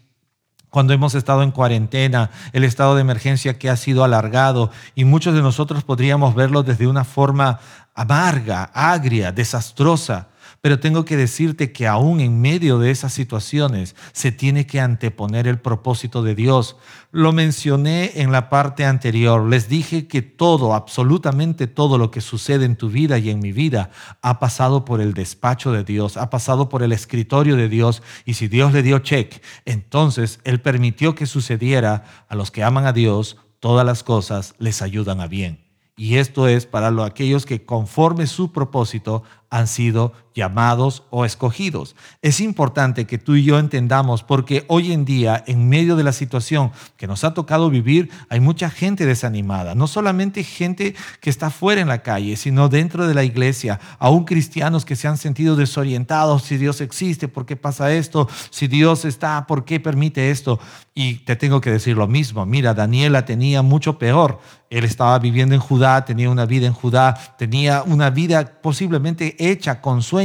cuando 0.70 0.92
hemos 0.92 1.14
estado 1.14 1.44
en 1.44 1.52
cuarentena, 1.52 2.30
el 2.52 2.64
estado 2.64 2.96
de 2.96 3.02
emergencia 3.02 3.58
que 3.60 3.70
ha 3.70 3.76
sido 3.76 4.02
alargado 4.02 4.72
y 4.96 5.04
muchos 5.04 5.32
de 5.34 5.40
nosotros 5.40 5.84
podríamos 5.84 6.34
verlo 6.34 6.64
desde 6.64 6.88
una 6.88 7.04
forma 7.04 7.60
amarga, 7.94 8.64
agria, 8.74 9.30
desastrosa. 9.30 10.28
Pero 10.62 10.78
tengo 10.78 11.06
que 11.06 11.16
decirte 11.16 11.72
que 11.72 11.86
aún 11.86 12.20
en 12.20 12.40
medio 12.42 12.78
de 12.78 12.90
esas 12.90 13.14
situaciones 13.14 13.96
se 14.12 14.30
tiene 14.30 14.66
que 14.66 14.78
anteponer 14.78 15.46
el 15.46 15.58
propósito 15.58 16.22
de 16.22 16.34
Dios. 16.34 16.76
Lo 17.12 17.32
mencioné 17.32 18.12
en 18.16 18.30
la 18.30 18.50
parte 18.50 18.84
anterior. 18.84 19.48
Les 19.48 19.70
dije 19.70 20.06
que 20.06 20.20
todo, 20.20 20.74
absolutamente 20.74 21.66
todo 21.66 21.96
lo 21.96 22.10
que 22.10 22.20
sucede 22.20 22.66
en 22.66 22.76
tu 22.76 22.90
vida 22.90 23.16
y 23.18 23.30
en 23.30 23.40
mi 23.40 23.52
vida 23.52 23.90
ha 24.20 24.38
pasado 24.38 24.84
por 24.84 25.00
el 25.00 25.14
despacho 25.14 25.72
de 25.72 25.82
Dios, 25.82 26.18
ha 26.18 26.28
pasado 26.28 26.68
por 26.68 26.82
el 26.82 26.92
escritorio 26.92 27.56
de 27.56 27.70
Dios. 27.70 28.02
Y 28.26 28.34
si 28.34 28.46
Dios 28.46 28.74
le 28.74 28.82
dio 28.82 28.98
check, 28.98 29.42
entonces 29.64 30.40
Él 30.44 30.60
permitió 30.60 31.14
que 31.14 31.24
sucediera 31.24 32.04
a 32.28 32.34
los 32.34 32.50
que 32.50 32.64
aman 32.64 32.84
a 32.84 32.92
Dios, 32.92 33.38
todas 33.60 33.86
las 33.86 34.02
cosas 34.02 34.54
les 34.58 34.82
ayudan 34.82 35.22
a 35.22 35.26
bien. 35.26 35.70
Y 36.00 36.16
esto 36.16 36.48
es 36.48 36.64
para 36.64 36.88
aquellos 37.04 37.44
que 37.44 37.66
conforme 37.66 38.26
su 38.26 38.52
propósito 38.52 39.22
han 39.50 39.66
sido 39.66 40.14
llamados 40.34 41.02
o 41.10 41.24
escogidos. 41.24 41.96
Es 42.22 42.40
importante 42.40 43.06
que 43.06 43.18
tú 43.18 43.34
y 43.34 43.44
yo 43.44 43.58
entendamos 43.58 44.22
porque 44.22 44.64
hoy 44.68 44.92
en 44.92 45.04
día, 45.04 45.42
en 45.46 45.68
medio 45.68 45.96
de 45.96 46.04
la 46.04 46.12
situación 46.12 46.72
que 46.96 47.06
nos 47.06 47.24
ha 47.24 47.34
tocado 47.34 47.70
vivir, 47.70 48.10
hay 48.28 48.40
mucha 48.40 48.70
gente 48.70 49.06
desanimada. 49.06 49.74
No 49.74 49.86
solamente 49.86 50.44
gente 50.44 50.94
que 51.20 51.30
está 51.30 51.50
fuera 51.50 51.80
en 51.80 51.88
la 51.88 52.02
calle, 52.02 52.36
sino 52.36 52.68
dentro 52.68 53.06
de 53.06 53.14
la 53.14 53.24
iglesia. 53.24 53.80
Aún 53.98 54.24
cristianos 54.24 54.84
que 54.84 54.96
se 54.96 55.08
han 55.08 55.18
sentido 55.18 55.56
desorientados. 55.56 56.42
Si 56.42 56.56
Dios 56.56 56.80
existe, 56.80 57.28
¿por 57.28 57.46
qué 57.46 57.56
pasa 57.56 57.92
esto? 57.92 58.28
Si 58.50 58.68
Dios 58.68 59.04
está, 59.04 59.46
¿por 59.46 59.64
qué 59.64 59.80
permite 59.80 60.30
esto? 60.30 60.60
Y 60.94 61.14
te 61.24 61.36
tengo 61.36 61.60
que 61.60 61.70
decir 61.70 61.96
lo 61.96 62.06
mismo. 62.06 62.46
Mira, 62.46 62.74
Daniela 62.74 63.24
tenía 63.24 63.62
mucho 63.62 63.98
peor. 63.98 64.40
Él 64.70 64.84
estaba 64.84 65.18
viviendo 65.18 65.54
en 65.54 65.60
Judá, 65.60 66.04
tenía 66.04 66.30
una 66.30 66.46
vida 66.46 66.66
en 66.68 66.72
Judá, 66.72 67.14
tenía 67.36 67.82
una 67.82 68.10
vida 68.10 68.60
posiblemente 68.62 69.34
hecha 69.38 69.80
con 69.80 70.00
sueños, 70.00 70.20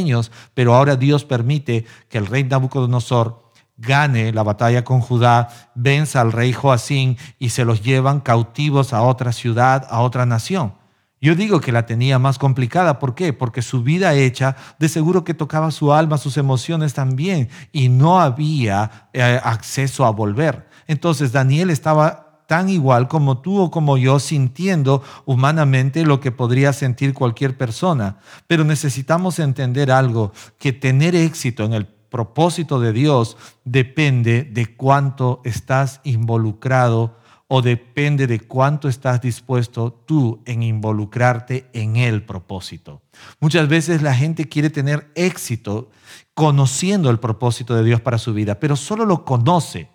pero 0.53 0.75
ahora 0.75 0.95
Dios 0.95 1.25
permite 1.25 1.85
que 2.09 2.17
el 2.17 2.27
rey 2.27 2.43
Nabucodonosor 2.43 3.51
gane 3.77 4.31
la 4.31 4.43
batalla 4.43 4.83
con 4.83 5.01
Judá, 5.01 5.49
venza 5.75 6.21
al 6.21 6.31
rey 6.31 6.53
Joacín 6.53 7.17
y 7.39 7.49
se 7.49 7.65
los 7.65 7.81
llevan 7.81 8.21
cautivos 8.21 8.93
a 8.93 9.01
otra 9.01 9.31
ciudad, 9.31 9.85
a 9.89 10.01
otra 10.01 10.25
nación. 10.25 10.73
Yo 11.21 11.33
digo 11.33 11.59
que 11.59 11.71
la 11.71 11.85
tenía 11.85 12.19
más 12.19 12.37
complicada. 12.37 12.99
¿Por 12.99 13.15
qué? 13.15 13.33
Porque 13.33 13.61
su 13.61 13.81
vida 13.81 14.13
hecha 14.13 14.55
de 14.77 14.89
seguro 14.89 15.23
que 15.23 15.33
tocaba 15.33 15.71
su 15.71 15.91
alma, 15.91 16.17
sus 16.17 16.37
emociones 16.37 16.93
también, 16.93 17.49
y 17.71 17.89
no 17.89 18.19
había 18.19 19.09
eh, 19.11 19.39
acceso 19.43 20.05
a 20.05 20.11
volver. 20.11 20.67
Entonces 20.87 21.31
Daniel 21.31 21.71
estaba 21.71 22.24
tan 22.47 22.69
igual 22.69 23.07
como 23.07 23.39
tú 23.39 23.59
o 23.59 23.71
como 23.71 23.97
yo, 23.97 24.19
sintiendo 24.19 25.03
humanamente 25.25 26.05
lo 26.05 26.19
que 26.19 26.31
podría 26.31 26.73
sentir 26.73 27.13
cualquier 27.13 27.57
persona. 27.57 28.17
Pero 28.47 28.63
necesitamos 28.63 29.39
entender 29.39 29.91
algo, 29.91 30.31
que 30.57 30.73
tener 30.73 31.15
éxito 31.15 31.63
en 31.63 31.73
el 31.73 31.87
propósito 31.87 32.79
de 32.79 32.93
Dios 32.93 33.35
depende 33.65 34.43
de 34.43 34.75
cuánto 34.75 35.41
estás 35.43 35.99
involucrado 36.03 37.17
o 37.47 37.61
depende 37.61 38.25
de 38.25 38.39
cuánto 38.39 38.87
estás 38.87 39.21
dispuesto 39.21 39.91
tú 40.05 40.41
en 40.45 40.63
involucrarte 40.63 41.69
en 41.73 41.95
el 41.97 42.23
propósito. 42.23 43.01
Muchas 43.39 43.67
veces 43.67 44.01
la 44.01 44.15
gente 44.15 44.49
quiere 44.49 44.69
tener 44.69 45.11
éxito 45.15 45.89
conociendo 46.33 47.09
el 47.09 47.19
propósito 47.19 47.75
de 47.75 47.83
Dios 47.83 48.01
para 48.01 48.17
su 48.17 48.33
vida, 48.33 48.59
pero 48.59 48.75
solo 48.75 49.05
lo 49.05 49.25
conoce 49.25 49.89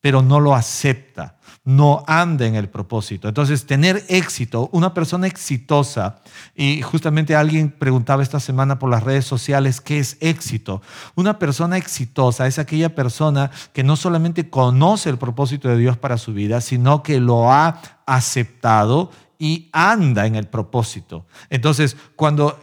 pero 0.00 0.22
no 0.22 0.40
lo 0.40 0.54
acepta, 0.54 1.38
no 1.64 2.04
anda 2.06 2.46
en 2.46 2.54
el 2.54 2.68
propósito. 2.68 3.28
Entonces, 3.28 3.66
tener 3.66 4.02
éxito, 4.08 4.70
una 4.72 4.94
persona 4.94 5.26
exitosa, 5.26 6.22
y 6.54 6.80
justamente 6.82 7.36
alguien 7.36 7.70
preguntaba 7.70 8.22
esta 8.22 8.40
semana 8.40 8.78
por 8.78 8.90
las 8.90 9.02
redes 9.02 9.26
sociales, 9.26 9.80
¿qué 9.80 9.98
es 9.98 10.16
éxito? 10.20 10.80
Una 11.14 11.38
persona 11.38 11.76
exitosa 11.76 12.46
es 12.46 12.58
aquella 12.58 12.94
persona 12.94 13.50
que 13.72 13.84
no 13.84 13.96
solamente 13.96 14.48
conoce 14.48 15.10
el 15.10 15.18
propósito 15.18 15.68
de 15.68 15.76
Dios 15.76 15.98
para 15.98 16.18
su 16.18 16.32
vida, 16.32 16.60
sino 16.60 17.02
que 17.02 17.20
lo 17.20 17.52
ha 17.52 17.80
aceptado 18.06 19.10
y 19.38 19.68
anda 19.72 20.26
en 20.26 20.36
el 20.36 20.48
propósito. 20.48 21.26
Entonces, 21.50 21.96
cuando 22.16 22.58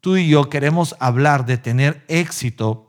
tú 0.00 0.16
y 0.16 0.28
yo 0.28 0.48
queremos 0.48 0.96
hablar 1.00 1.44
de 1.46 1.58
tener 1.58 2.04
éxito, 2.08 2.87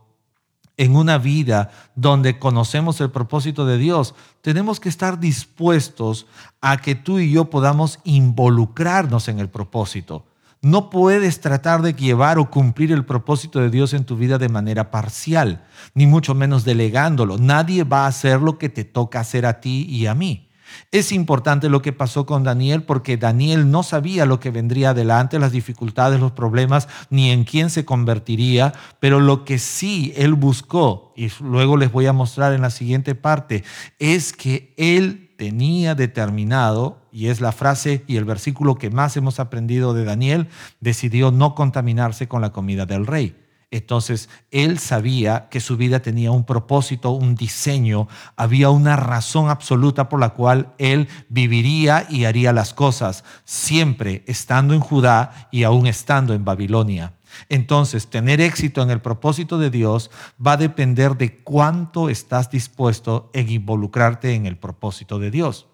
en 0.80 0.96
una 0.96 1.18
vida 1.18 1.72
donde 1.96 2.40
conocemos 2.40 3.02
el 3.02 3.12
propósito 3.12 3.66
de 3.66 3.78
Dios, 3.78 4.16
tenemos 4.42 4.80
que 4.80 4.88
estar 4.88 5.20
dispuestos 5.20 6.26
a 6.62 6.78
que 6.78 6.96
tú 6.96 7.20
y 7.20 7.32
yo 7.32 7.50
podamos 7.50 8.00
involucrarnos 8.06 9.28
en 9.28 9.40
el 9.40 9.50
propósito. 9.50 10.26
No 10.62 10.90
puedes 10.90 11.42
tratar 11.42 11.82
de 11.82 11.94
llevar 11.94 12.40
o 12.40 12.50
cumplir 12.50 12.94
el 12.94 13.04
propósito 13.04 13.60
de 13.60 13.70
Dios 13.70 13.94
en 13.94 14.06
tu 14.06 14.16
vida 14.16 14.38
de 14.38 14.48
manera 14.48 14.90
parcial, 14.90 15.66
ni 15.94 16.08
mucho 16.08 16.34
menos 16.34 16.64
delegándolo. 16.64 17.38
Nadie 17.38 17.84
va 17.84 18.06
a 18.06 18.08
hacer 18.08 18.42
lo 18.42 18.58
que 18.58 18.70
te 18.70 18.86
toca 18.86 19.20
hacer 19.20 19.46
a 19.46 19.60
ti 19.60 19.86
y 19.90 20.06
a 20.06 20.16
mí. 20.16 20.49
Es 20.92 21.12
importante 21.12 21.70
lo 21.70 21.82
que 21.82 21.94
pasó 21.94 22.26
con 22.26 22.44
Daniel 22.44 22.84
porque 22.84 23.18
Daniel 23.18 23.70
no 23.70 23.84
sabía 23.84 24.26
lo 24.26 24.40
que 24.40 24.52
vendría 24.52 24.92
adelante, 24.92 25.40
las 25.40 25.52
dificultades, 25.52 26.20
los 26.20 26.32
problemas, 26.32 26.88
ni 27.10 27.32
en 27.32 27.44
quién 27.44 27.70
se 27.70 27.86
convertiría, 27.86 28.74
pero 29.00 29.20
lo 29.20 29.46
que 29.46 29.60
sí 29.60 30.14
él 30.16 30.34
buscó, 30.34 31.14
y 31.16 31.30
luego 31.42 31.78
les 31.78 31.92
voy 31.92 32.06
a 32.06 32.14
mostrar 32.14 32.54
en 32.54 32.62
la 32.62 32.70
siguiente 32.70 33.16
parte, 33.16 33.64
es 34.00 34.34
que 34.34 34.74
él 34.78 35.30
tenía 35.38 35.96
determinado, 35.96 37.02
y 37.12 37.28
es 37.28 37.42
la 37.42 37.52
frase 37.52 38.04
y 38.08 38.18
el 38.18 38.26
versículo 38.26 38.76
que 38.76 38.90
más 38.90 39.16
hemos 39.18 39.40
aprendido 39.40 39.94
de 39.94 40.04
Daniel, 40.04 40.48
decidió 40.80 41.32
no 41.32 41.56
contaminarse 41.56 42.28
con 42.28 42.42
la 42.42 42.52
comida 42.52 42.86
del 42.86 43.08
rey. 43.08 43.36
Entonces, 43.72 44.30
él 44.50 44.80
sabía 44.80 45.48
que 45.50 45.60
su 45.60 45.78
vida 45.78 46.02
tenía 46.02 46.32
un 46.32 46.44
propósito, 46.44 47.12
un 47.12 47.36
diseño, 47.36 48.08
había 48.36 48.72
una 48.72 48.96
razón 48.96 49.50
absoluta 49.50 50.10
por 50.10 50.20
la 50.20 50.30
cual 50.30 50.74
él 50.80 51.08
viviría 51.30 52.08
y 52.10 52.26
haría 52.26 52.52
las 52.52 52.74
cosas, 52.74 53.24
siempre 53.46 54.24
estando 54.26 54.74
en 54.74 54.80
Judá 54.80 55.50
y 55.52 55.64
aún 55.64 55.86
estando 55.86 56.34
en 56.34 56.46
Babilonia. 56.46 57.14
Entonces, 57.48 58.08
tener 58.08 58.42
éxito 58.42 58.82
en 58.82 58.90
el 58.90 59.02
propósito 59.02 59.60
de 59.60 59.70
Dios 59.70 60.10
va 60.46 60.54
a 60.54 60.58
depender 60.58 61.16
de 61.16 61.38
cuánto 61.38 62.10
estás 62.10 62.50
dispuesto 62.50 63.30
en 63.34 63.50
involucrarte 63.50 64.34
en 64.34 64.48
el 64.48 64.58
propósito 64.58 65.20
de 65.20 65.30
Dios. 65.30 65.68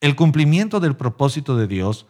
El 0.00 0.16
cumplimiento 0.16 0.80
del 0.80 0.96
propósito 0.96 1.56
de 1.56 1.68
Dios 1.68 2.06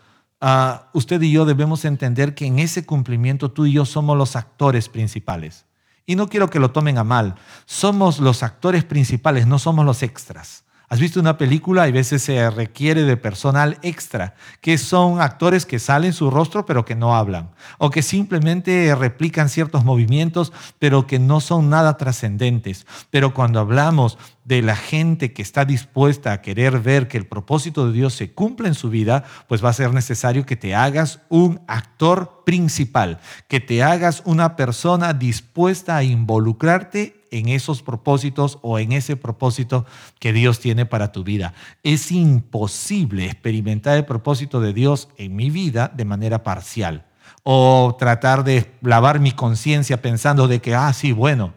Usted 0.93 1.21
y 1.23 1.33
yo 1.33 1.45
debemos 1.45 1.85
entender 1.85 2.35
que 2.35 2.47
en 2.47 2.59
ese 2.59 2.87
cumplimiento 2.87 3.51
tú 3.51 3.67
y 3.67 3.73
yo 3.73 3.85
somos 3.85 4.17
los 4.17 4.37
actores 4.37 4.89
principales. 4.89 5.67
Y 6.07 6.17
no 6.17 6.29
quiero 6.29 6.49
que 6.49 6.61
lo 6.61 6.71
tomen 6.71 6.97
a 6.97 7.05
mal, 7.05 7.35
somos 7.67 8.19
los 8.19 8.43
actores 8.43 8.85
principales, 8.85 9.47
no 9.47 9.59
somos 9.59 9.85
los 9.85 10.03
extras. 10.03 10.65
¿Has 10.91 11.01
visto 11.01 11.21
una 11.21 11.37
película? 11.37 11.87
y 11.87 11.93
veces 11.93 12.23
se 12.23 12.49
requiere 12.51 13.03
de 13.03 13.19
personal 13.19 13.77
extra, 13.83 14.35
que 14.63 14.79
son 14.79 15.21
actores 15.21 15.67
que 15.67 15.79
salen 15.79 16.15
su 16.15 16.31
rostro 16.31 16.65
pero 16.65 16.87
que 16.87 16.95
no 16.95 17.15
hablan, 17.15 17.51
o 17.77 17.91
que 17.91 18.01
simplemente 18.01 18.95
replican 18.95 19.51
ciertos 19.51 19.85
movimientos 19.85 20.51
pero 20.79 21.07
que 21.07 21.19
no 21.19 21.41
son 21.41 21.69
nada 21.69 21.99
trascendentes. 21.99 22.87
Pero 23.11 23.35
cuando 23.35 23.61
hablamos 23.61 24.17
de 24.45 24.63
la 24.63 24.77
gente 24.77 25.35
que 25.35 25.43
está 25.43 25.67
dispuesta 25.67 26.33
a 26.33 26.41
querer 26.41 26.81
ver 26.81 27.07
que 27.07 27.19
el 27.19 27.27
propósito 27.27 27.87
de 27.87 27.93
Dios 27.93 28.15
se 28.15 28.33
cumpla 28.33 28.69
en 28.69 28.75
su 28.75 28.89
vida, 28.89 29.25
pues 29.47 29.63
va 29.63 29.69
a 29.69 29.75
ser 29.75 29.93
necesario 29.93 30.47
que 30.47 30.57
te 30.57 30.75
hagas 30.75 31.21
un 31.29 31.61
actor 31.69 32.45
principal, 32.47 33.21
que 33.47 33.61
te 33.61 33.83
hagas 33.83 34.23
una 34.25 34.57
persona 34.57 35.13
dispuesta 35.13 35.99
a 35.99 36.03
involucrarte 36.03 37.18
en 37.31 37.49
esos 37.49 37.83
propósitos 37.83 38.59
o 38.63 38.79
en 38.79 38.93
ese 38.93 39.17
propósito 39.17 39.87
que 40.19 40.33
Dios 40.33 40.61
tiene 40.61 40.87
para 40.87 41.13
tu 41.13 41.25
vida. 41.25 41.55
Es 41.83 42.13
imposible 42.13 43.27
experimentar 43.27 43.97
el 43.97 44.05
propósito 44.05 44.61
de 44.61 44.73
Dios 44.73 45.09
en 45.17 45.37
mi 45.37 45.51
vida 45.51 45.93
de 45.95 46.05
manera 46.05 46.43
parcial 46.43 47.05
o 47.43 47.97
tratar 47.99 48.45
de 48.45 48.75
lavar 48.83 49.21
mi 49.21 49.33
conciencia 49.33 50.03
pensando 50.03 50.49
de 50.49 50.61
que, 50.61 50.75
ah, 50.75 50.93
sí, 50.93 51.13
bueno, 51.13 51.55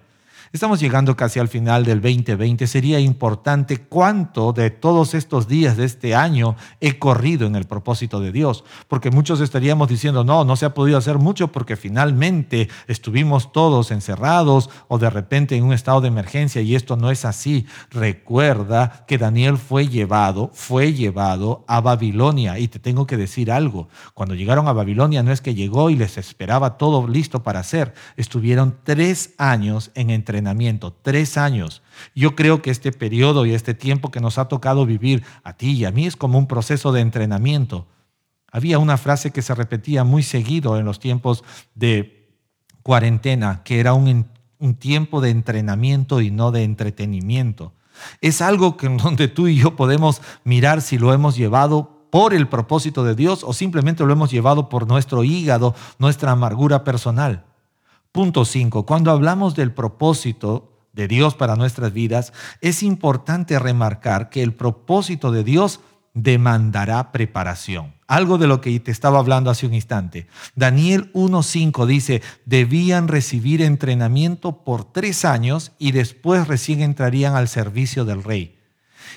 Estamos 0.53 0.81
llegando 0.81 1.15
casi 1.15 1.39
al 1.39 1.47
final 1.47 1.85
del 1.85 2.01
2020. 2.01 2.67
Sería 2.67 2.99
importante 2.99 3.77
cuánto 3.77 4.51
de 4.51 4.69
todos 4.69 5.13
estos 5.13 5.47
días 5.47 5.77
de 5.77 5.85
este 5.85 6.13
año 6.13 6.57
he 6.81 6.99
corrido 6.99 7.47
en 7.47 7.55
el 7.55 7.63
propósito 7.63 8.19
de 8.19 8.33
Dios. 8.33 8.65
Porque 8.89 9.11
muchos 9.11 9.39
estaríamos 9.39 9.87
diciendo, 9.87 10.25
no, 10.25 10.43
no 10.43 10.57
se 10.57 10.65
ha 10.65 10.73
podido 10.73 10.97
hacer 10.97 11.19
mucho 11.19 11.53
porque 11.53 11.77
finalmente 11.77 12.67
estuvimos 12.87 13.53
todos 13.53 13.91
encerrados 13.91 14.69
o 14.89 14.99
de 14.99 15.09
repente 15.09 15.55
en 15.55 15.63
un 15.63 15.71
estado 15.71 16.01
de 16.01 16.09
emergencia 16.09 16.61
y 16.61 16.75
esto 16.75 16.97
no 16.97 17.11
es 17.11 17.23
así. 17.23 17.65
Recuerda 17.89 19.05
que 19.07 19.17
Daniel 19.17 19.57
fue 19.57 19.87
llevado, 19.87 20.51
fue 20.53 20.91
llevado 20.91 21.63
a 21.65 21.79
Babilonia. 21.79 22.59
Y 22.59 22.67
te 22.67 22.79
tengo 22.79 23.07
que 23.07 23.15
decir 23.15 23.53
algo. 23.53 23.87
Cuando 24.13 24.35
llegaron 24.35 24.67
a 24.67 24.73
Babilonia 24.73 25.23
no 25.23 25.31
es 25.31 25.39
que 25.39 25.55
llegó 25.55 25.89
y 25.89 25.95
les 25.95 26.17
esperaba 26.17 26.77
todo 26.77 27.07
listo 27.07 27.41
para 27.41 27.61
hacer. 27.61 27.93
Estuvieron 28.17 28.79
tres 28.83 29.33
años 29.37 29.91
en 29.95 30.09
entrenamiento 30.09 30.40
tres 30.91 31.37
años. 31.37 31.81
Yo 32.15 32.35
creo 32.35 32.61
que 32.61 32.71
este 32.71 32.91
periodo 32.91 33.45
y 33.45 33.53
este 33.53 33.73
tiempo 33.73 34.11
que 34.11 34.19
nos 34.19 34.37
ha 34.37 34.47
tocado 34.47 34.85
vivir 34.85 35.23
a 35.43 35.53
ti 35.53 35.71
y 35.71 35.85
a 35.85 35.91
mí 35.91 36.05
es 36.05 36.15
como 36.15 36.37
un 36.37 36.47
proceso 36.47 36.91
de 36.91 37.01
entrenamiento. 37.01 37.87
Había 38.51 38.79
una 38.79 38.97
frase 38.97 39.31
que 39.31 39.41
se 39.41 39.55
repetía 39.55 40.03
muy 40.03 40.23
seguido 40.23 40.77
en 40.77 40.85
los 40.85 40.99
tiempos 40.99 41.43
de 41.75 42.29
cuarentena, 42.83 43.63
que 43.63 43.79
era 43.79 43.93
un, 43.93 44.27
un 44.59 44.75
tiempo 44.75 45.21
de 45.21 45.29
entrenamiento 45.29 46.21
y 46.21 46.31
no 46.31 46.51
de 46.51 46.63
entretenimiento. 46.63 47.73
Es 48.19 48.41
algo 48.41 48.77
que 48.77 48.89
donde 48.89 49.27
tú 49.27 49.47
y 49.47 49.55
yo 49.55 49.75
podemos 49.75 50.21
mirar 50.43 50.81
si 50.81 50.97
lo 50.97 51.13
hemos 51.13 51.35
llevado 51.35 52.07
por 52.09 52.33
el 52.33 52.47
propósito 52.47 53.03
de 53.03 53.15
Dios 53.15 53.43
o 53.43 53.53
simplemente 53.53 54.05
lo 54.05 54.11
hemos 54.11 54.31
llevado 54.31 54.69
por 54.69 54.87
nuestro 54.87 55.23
hígado, 55.23 55.73
nuestra 55.97 56.31
amargura 56.31 56.83
personal. 56.83 57.45
Punto 58.11 58.43
5. 58.43 58.85
Cuando 58.85 59.09
hablamos 59.11 59.55
del 59.55 59.71
propósito 59.71 60.87
de 60.91 61.07
Dios 61.07 61.33
para 61.35 61.55
nuestras 61.55 61.93
vidas, 61.93 62.33
es 62.59 62.83
importante 62.83 63.57
remarcar 63.57 64.29
que 64.29 64.43
el 64.43 64.53
propósito 64.53 65.31
de 65.31 65.45
Dios 65.45 65.79
demandará 66.13 67.13
preparación. 67.13 67.93
Algo 68.07 68.37
de 68.37 68.47
lo 68.47 68.59
que 68.59 68.77
te 68.81 68.91
estaba 68.91 69.19
hablando 69.19 69.49
hace 69.49 69.65
un 69.65 69.73
instante. 69.73 70.27
Daniel 70.55 71.09
1.5 71.13 71.85
dice, 71.85 72.21
debían 72.45 73.07
recibir 73.07 73.61
entrenamiento 73.61 74.65
por 74.65 74.91
tres 74.91 75.23
años 75.23 75.71
y 75.79 75.93
después 75.93 76.49
recién 76.49 76.81
entrarían 76.81 77.35
al 77.35 77.47
servicio 77.47 78.03
del 78.03 78.25
rey. 78.25 78.59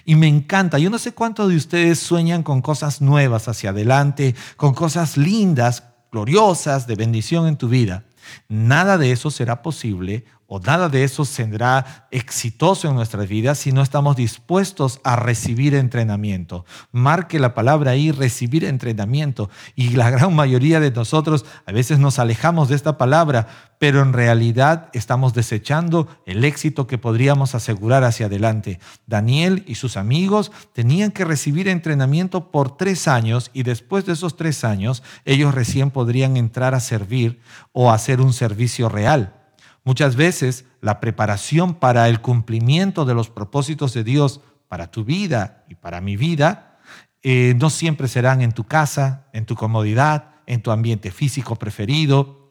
Y 0.05 0.15
me 0.15 0.29
encanta, 0.29 0.79
yo 0.79 0.89
no 0.89 0.99
sé 0.99 1.13
cuántos 1.13 1.49
de 1.49 1.57
ustedes 1.57 1.99
sueñan 1.99 2.45
con 2.45 2.63
cosas 2.63 3.01
nuevas 3.01 3.49
hacia 3.49 3.71
adelante, 3.71 4.37
con 4.57 4.73
cosas 4.73 5.17
lindas, 5.17 5.83
gloriosas, 6.13 6.87
de 6.87 6.95
bendición 6.95 7.49
en 7.49 7.57
tu 7.57 7.69
vida. 7.69 8.05
Nada 8.49 8.99
de 8.99 9.13
eso 9.13 9.31
será 9.31 9.63
posible 9.63 10.25
o 10.47 10.61
nada 10.61 10.89
de 10.89 11.05
eso 11.05 11.25
será 11.25 12.07
exitoso 12.11 12.89
en 12.89 12.95
nuestras 12.95 13.29
vidas 13.29 13.59
si 13.59 13.73
no 13.73 13.83
estamos 13.83 14.17
dispuestos 14.17 15.01
a 15.03 15.17
recibir 15.17 15.75
entrenamiento. 15.75 16.65
Marque 16.93 17.39
la 17.39 17.55
palabra 17.55 17.93
ahí, 17.93 18.11
recibir 18.11 18.65
entrenamiento. 18.65 19.49
Y 19.75 19.91
la 19.91 20.11
gran 20.11 20.35
mayoría 20.35 20.81
de 20.81 20.91
nosotros 20.91 21.45
a 21.67 21.73
veces 21.73 21.99
nos 21.99 22.19
alejamos 22.19 22.69
de 22.69 22.77
esta 22.77 22.99
palabra, 22.99 23.49
pero 23.79 24.03
en 24.03 24.13
realidad 24.13 24.91
estamos 24.93 25.35
desechando 25.35 26.09
el 26.27 26.45
éxito 26.45 26.87
que 26.87 26.99
podríamos 26.99 27.55
asegurar 27.55 28.05
hacia 28.05 28.27
adelante. 28.27 28.81
Daniel 29.07 29.65
y 29.67 29.77
sus 29.77 29.97
amigos 29.97 30.53
tenían 30.73 31.11
que 31.11 31.25
recibir 31.25 31.69
entrenamiento 31.69 32.51
por 32.51 32.77
tres 32.77 33.09
años 33.09 33.51
y 33.55 33.63
después 33.63 34.05
de 34.05 34.13
esos 34.13 34.37
tres 34.37 34.65
años 34.65 35.03
ellos 35.25 35.55
recién 35.55 35.91
podrían 35.91 36.37
entrar 36.37 36.75
a 36.75 36.81
servir 36.81 37.41
o 37.73 37.91
hacer 37.91 38.21
un 38.21 38.33
servicio 38.33 38.89
real. 38.89 39.44
Muchas 39.85 40.17
veces 40.17 40.65
la 40.81 40.99
preparación 40.99 41.75
para 41.75 42.09
el 42.09 42.21
cumplimiento 42.21 43.05
de 43.05 43.15
los 43.15 43.29
propósitos 43.29 43.93
de 43.93 44.03
Dios 44.03 44.41
para 44.69 44.91
tu 44.91 45.05
vida 45.05 45.65
y 45.69 45.75
para 45.75 46.01
mi 46.01 46.17
vida 46.17 46.79
eh, 47.23 47.55
no 47.59 47.71
siempre 47.71 48.09
serán 48.09 48.43
en 48.43 48.53
tu 48.53 48.65
casa, 48.65 49.27
en 49.33 49.47
tu 49.47 49.57
comodidad, 49.57 50.33
en 50.47 50.63
tu 50.63 50.71
ambiente 50.71 51.11
físico 51.11 51.57
preferido. 51.57 52.51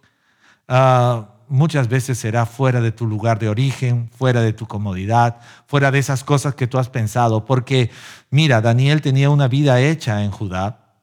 Ah, 0.68 1.34
muchas 1.48 1.88
veces 1.88 2.18
será 2.18 2.46
fuera 2.46 2.82
de 2.82 2.92
tu 2.92 3.06
lugar 3.06 3.40
de 3.40 3.50
origen, 3.50 4.10
fuera 4.10 4.42
de 4.42 4.54
tu 4.54 4.68
comodidad, 4.68 5.40
fuera 5.68 5.92
de 5.92 6.00
esas 6.00 6.24
cosas 6.24 6.56
que 6.56 6.68
tú 6.68 6.78
has 6.78 6.90
pensado. 6.90 7.46
Porque 7.46 7.92
mira, 8.30 8.62
Daniel 8.62 9.02
tenía 9.02 9.30
una 9.30 9.48
vida 9.48 9.82
hecha 9.82 10.24
en 10.24 10.32
Judá 10.32 10.96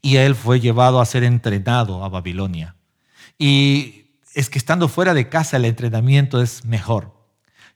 y 0.00 0.16
él 0.16 0.34
fue 0.34 0.60
llevado 0.60 1.00
a 1.00 1.06
ser 1.06 1.24
entrenado 1.24 2.04
a 2.04 2.08
Babilonia. 2.08 2.76
Y 3.38 4.03
es 4.34 4.50
que 4.50 4.58
estando 4.58 4.88
fuera 4.88 5.14
de 5.14 5.28
casa 5.28 5.56
el 5.56 5.64
entrenamiento 5.64 6.42
es 6.42 6.64
mejor. 6.64 7.14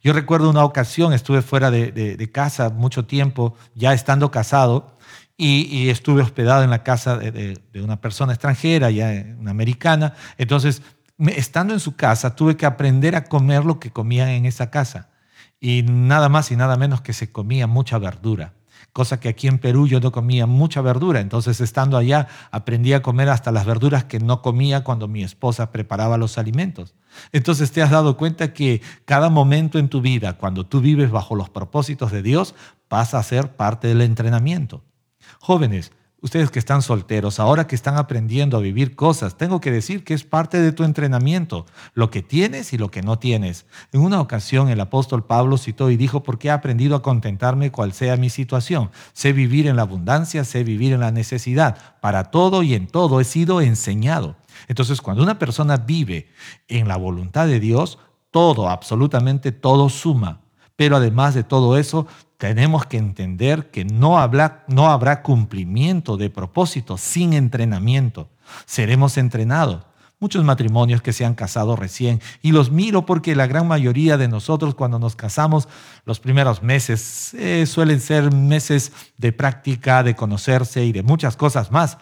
Yo 0.03 0.13
recuerdo 0.13 0.51
una 0.51 0.65
ocasión, 0.65 1.13
estuve 1.13 1.43
fuera 1.43 1.71
de, 1.71 2.31
casa 2.33 2.71
mucho 2.71 3.07
tiempo, 3.07 3.55
ya 3.75 3.93
estando 3.93 4.31
casado, 4.31 4.97
y, 5.37 5.89
estuve 5.89 6.23
hospedado 6.23 6.65
en 6.65 6.71
la 6.71 6.83
casa 6.83 7.17
de, 7.17 7.61
una 7.83 8.01
persona 8.01 8.33
extranjera, 8.33 8.91
ya 8.91 9.25
una 9.39 9.53
americana. 9.53 10.15
Entonces, 10.37 10.83
estando 11.19 11.75
en 11.75 11.81
su 11.81 11.97
casa, 11.97 12.35
tuve 12.35 12.57
que 12.57 12.67
aprender 12.67 13.17
a 13.17 13.25
comer 13.25 13.65
lo 13.65 13.79
que 13.81 13.91
comían 13.91 14.29
en 14.29 14.47
esa 14.47 14.71
casa. 14.71 15.11
Y 15.61 15.83
nada 15.83 16.29
más 16.29 16.51
y 16.51 16.57
nada 16.57 16.77
menos 16.77 17.01
que 17.01 17.13
se 17.13 17.33
comía 17.33 17.67
mucha 17.67 17.99
verdura 17.99 18.53
cosa 18.99 19.21
que 19.21 19.29
aquí 19.29 19.47
en 19.47 19.61
Perú 19.61 19.87
yo 19.87 20.01
no 20.01 20.11
comía 20.11 20.47
mucha 20.47 20.81
verdura, 20.81 21.21
entonces 21.21 21.61
estando 21.61 21.97
allá 21.97 22.27
aprendí 22.51 22.95
a 22.95 23.01
comer 23.01 23.29
hasta 23.29 23.53
las 23.53 23.65
verduras 23.65 24.03
que 24.03 24.19
no 24.19 24.43
comía 24.43 24.83
cuando 24.83 25.07
mi 25.07 25.23
esposa 25.23 25.71
preparaba 25.71 26.19
los 26.19 26.37
alimentos. 26.37 26.97
Entonces 27.31 27.71
te 27.71 27.81
has 27.81 27.93
dado 27.93 28.17
cuenta 28.17 28.53
que 28.53 28.83
cada 29.05 29.31
momento 29.31 29.79
en 29.79 29.89
tu 29.89 30.01
vida, 30.01 30.33
cuando 30.33 30.67
tú 30.67 30.81
vives 30.81 31.13
bajo 31.13 31.37
los 31.37 31.49
propósitos 31.49 32.11
de 32.11 32.23
Dios, 32.23 32.57
pasa 32.89 33.21
a 33.21 33.23
ser 33.23 33.55
parte 33.55 33.87
del 33.87 34.01
entrenamiento. 34.01 34.83
Jóvenes, 35.39 35.93
Ustedes 36.21 36.51
que 36.51 36.59
están 36.59 36.83
solteros, 36.83 37.39
ahora 37.39 37.69
que 37.69 37.77
están 37.77 37.97
aprendiendo 37.97 38.57
a 38.57 38.61
vivir 38.61 38.97
cosas, 38.97 39.37
tengo 39.37 39.61
que 39.61 39.71
decir 39.71 40.03
que 40.03 40.15
es 40.15 40.25
parte 40.25 40.61
de 40.61 40.73
tu 40.73 40.83
entrenamiento, 40.83 41.65
lo 41.95 42.11
que 42.11 42.23
tienes 42.23 42.73
y 42.73 42.79
lo 42.79 42.91
que 42.91 43.03
no 43.03 43.21
tienes. 43.21 43.67
En 43.93 44.01
una 44.01 44.21
ocasión 44.21 44.69
el 44.69 44.81
apóstol 44.81 45.25
Pablo 45.25 45.59
citó 45.59 45.91
y 45.91 45.97
dijo, 45.97 46.25
porque 46.25 46.49
he 46.49 46.51
aprendido 46.51 46.97
a 46.97 47.03
contentarme 47.03 47.71
cual 47.71 47.93
sea 47.93 48.17
mi 48.17 48.31
situación. 48.31 48.91
Sé 49.13 49.33
vivir 49.33 49.69
en 49.69 49.77
la 49.77 49.83
abundancia, 49.83 50.43
sé 50.43 50.65
vivir 50.65 50.93
en 50.93 51.01
la 51.01 51.13
necesidad. 51.13 51.79
Para 52.01 52.25
todo 52.25 52.65
y 52.65 52.75
en 52.75 52.89
todo 52.89 53.21
he 53.21 53.25
sido 53.25 53.61
enseñado. 53.61 54.35
Entonces, 54.67 55.01
cuando 55.01 55.23
una 55.23 55.39
persona 55.39 55.77
vive 55.77 56.31
en 56.67 56.89
la 56.89 56.97
voluntad 56.97 57.47
de 57.47 57.61
Dios, 57.61 58.01
todo, 58.33 58.69
absolutamente 58.69 59.53
todo 59.53 59.89
suma. 59.89 60.41
Pero 60.79 60.95
además 60.95 61.35
de 61.35 61.43
todo 61.43 61.77
eso, 61.77 62.07
tenemos 62.37 62.87
que 62.87 62.99
entender 62.99 63.73
que 63.73 63.85
no 63.85 64.21
habrá, 64.21 64.65
no 64.69 64.89
habrá 64.89 65.25
cumplimiento 65.25 66.17
de 66.17 66.31
propósito 66.31 66.97
sin 66.97 67.33
entrenamiento. 67.33 68.29
Seremos 68.65 69.19
entrenados. 69.19 69.83
Muchos 70.21 70.45
matrimonios 70.45 71.03
que 71.03 71.13
se 71.13 71.25
han 71.25 71.35
casado 71.35 71.75
recién, 71.75 72.21
y 72.43 72.53
los 72.53 72.71
miro 72.71 73.07
porque 73.07 73.35
la 73.35 73.49
gran 73.49 73.67
mayoría 73.67 74.17
de 74.17 74.29
nosotros 74.29 74.77
cuando 74.77 75.01
nos 75.01 75.17
casamos, 75.17 75.69
los 76.05 76.21
primeros 76.21 76.63
meses 76.63 77.35
eh, 77.35 77.67
suelen 77.67 78.01
ser 78.01 78.33
meses 78.33 78.93
de 79.17 79.33
práctica, 79.33 80.05
de 80.05 80.15
conocerse 80.15 80.85
y 80.85 80.93
de 80.93 81.03
muchas 81.03 81.37
cosas 81.37 81.73
más, 81.73 81.99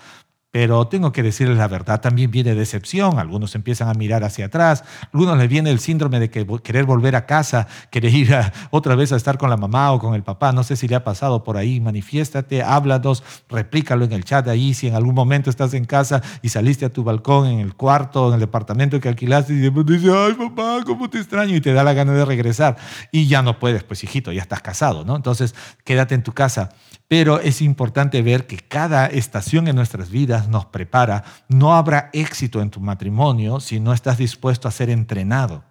pero 0.50 0.87
tengo 0.88 1.12
que 1.12 1.23
decirles 1.23 1.59
la 1.59 1.69
verdad, 1.69 2.00
también 2.00 2.31
viene 2.31 2.55
decepción, 2.55 3.19
algunos 3.19 3.55
empiezan 3.55 3.88
a 3.88 3.95
mirar 3.95 4.25
hacia 4.25 4.47
atrás, 4.47 4.85
algunos 5.12 5.37
les 5.37 5.49
viene 5.49 5.71
el 5.71 5.81
síndrome 5.81 6.19
de 6.19 6.31
querer 6.31 6.85
volver 6.85 7.15
a 7.15 7.26
casa, 7.26 7.67
querer 7.91 8.15
ir 8.15 8.35
otra 8.71 8.95
vez 8.95 9.12
a 9.12 9.17
estar 9.17 9.38
con 9.38 9.50
la 9.50 9.57
mamá 9.57 9.93
o 9.93 9.99
con 9.99 10.15
el 10.15 10.23
papá, 10.23 10.53
no 10.53 10.62
sé 10.62 10.76
si 10.76 10.88
le 10.88 10.97
ha 10.97 11.05
pasado 11.05 11.45
por 11.45 11.57
ahí, 11.57 11.81
manifiéstate, 11.81 12.62
háblanos, 12.62 13.23
replícalo 13.49 14.05
en 14.05 14.12
el 14.12 14.25
chat 14.25 14.49
ahí, 14.49 14.73
si 14.73 14.88
en 14.88 14.95
algún 14.95 15.15
momento 15.15 15.50
estás 15.50 15.75
en 15.75 15.85
casa 15.85 16.23
y 16.43 16.49
saliste 16.49 16.87
a 16.87 16.93
tu 16.93 17.05
balcón, 17.05 17.47
en 17.49 17.61
el 17.61 17.75
cuarto, 17.75 18.29
en 18.29 18.35
el 18.35 18.41
departamento 18.41 18.99
que 19.00 19.09
alquilaste 19.09 19.53
y 19.53 19.57
dices, 19.57 20.11
ay 20.11 20.35
papá, 20.35 20.79
cómo 20.87 21.11
te 21.11 21.19
extraño 21.19 21.55
y 21.55 21.61
te 21.61 21.73
da 21.73 21.85
la 21.85 21.93
gana 21.93 22.12
de 22.12 22.25
regresar. 22.25 22.76
Y 23.12 23.26
ya 23.26 23.43
no 23.43 23.59
puedes, 23.59 23.85
pues 23.85 24.03
hijito, 24.05 24.33
ya 24.33 24.43
estás 24.43 24.62
casado, 24.62 25.05
¿no? 25.05 25.17
Entonces 25.17 25.55
quédate 25.85 26.15
en 26.15 26.23
tu 26.23 26.33
casa. 26.33 26.71
Pero 27.09 27.41
es 27.41 27.63
importante 27.63 28.21
ver 28.23 28.47
que 28.47 28.59
cada 28.59 29.07
estación 29.07 29.69
en 29.69 29.77
nuestras 29.77 30.11
vidas 30.11 30.49
nos 30.49 30.67
prepara. 30.67 31.25
No 31.49 31.75
habrá 31.75 32.11
éxito 32.13 32.61
en 32.61 32.71
tu 32.71 32.81
matrimonio 32.81 33.61
si 33.61 33.79
no 33.79 33.93
estás 33.93 34.19
dispuesto 34.19 34.67
a 34.67 34.73
ser 34.73 34.91
entrenado. 34.91 35.65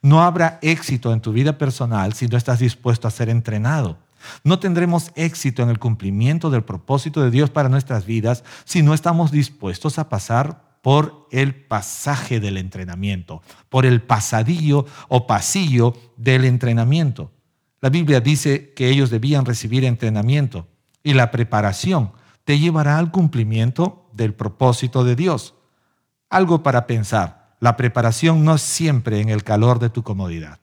No 0.00 0.22
habrá 0.22 0.58
éxito 0.62 1.12
en 1.12 1.20
tu 1.20 1.32
vida 1.32 1.58
personal 1.58 2.14
si 2.14 2.26
no 2.26 2.36
estás 2.36 2.60
dispuesto 2.60 3.06
a 3.06 3.10
ser 3.10 3.28
entrenado. 3.28 3.98
No 4.44 4.58
tendremos 4.58 5.10
éxito 5.14 5.62
en 5.62 5.68
el 5.68 5.78
cumplimiento 5.78 6.48
del 6.48 6.62
propósito 6.62 7.22
de 7.22 7.30
Dios 7.30 7.50
para 7.50 7.68
nuestras 7.68 8.06
vidas 8.06 8.44
si 8.64 8.82
no 8.82 8.94
estamos 8.94 9.30
dispuestos 9.30 9.98
a 9.98 10.08
pasar 10.08 10.78
por 10.80 11.28
el 11.30 11.54
pasaje 11.54 12.40
del 12.40 12.56
entrenamiento, 12.56 13.42
por 13.68 13.86
el 13.86 14.02
pasadillo 14.02 14.86
o 15.08 15.26
pasillo 15.26 15.94
del 16.16 16.44
entrenamiento. 16.44 17.30
La 17.82 17.90
Biblia 17.90 18.20
dice 18.20 18.72
que 18.74 18.88
ellos 18.88 19.10
debían 19.10 19.44
recibir 19.44 19.84
entrenamiento 19.84 20.68
y 21.02 21.14
la 21.14 21.32
preparación 21.32 22.12
te 22.44 22.60
llevará 22.60 22.96
al 22.96 23.10
cumplimiento 23.10 24.08
del 24.12 24.34
propósito 24.34 25.02
de 25.02 25.16
Dios. 25.16 25.54
Algo 26.30 26.62
para 26.62 26.86
pensar, 26.86 27.56
la 27.58 27.76
preparación 27.76 28.44
no 28.44 28.54
es 28.54 28.62
siempre 28.62 29.20
en 29.20 29.30
el 29.30 29.42
calor 29.42 29.80
de 29.80 29.90
tu 29.90 30.04
comodidad. 30.04 30.60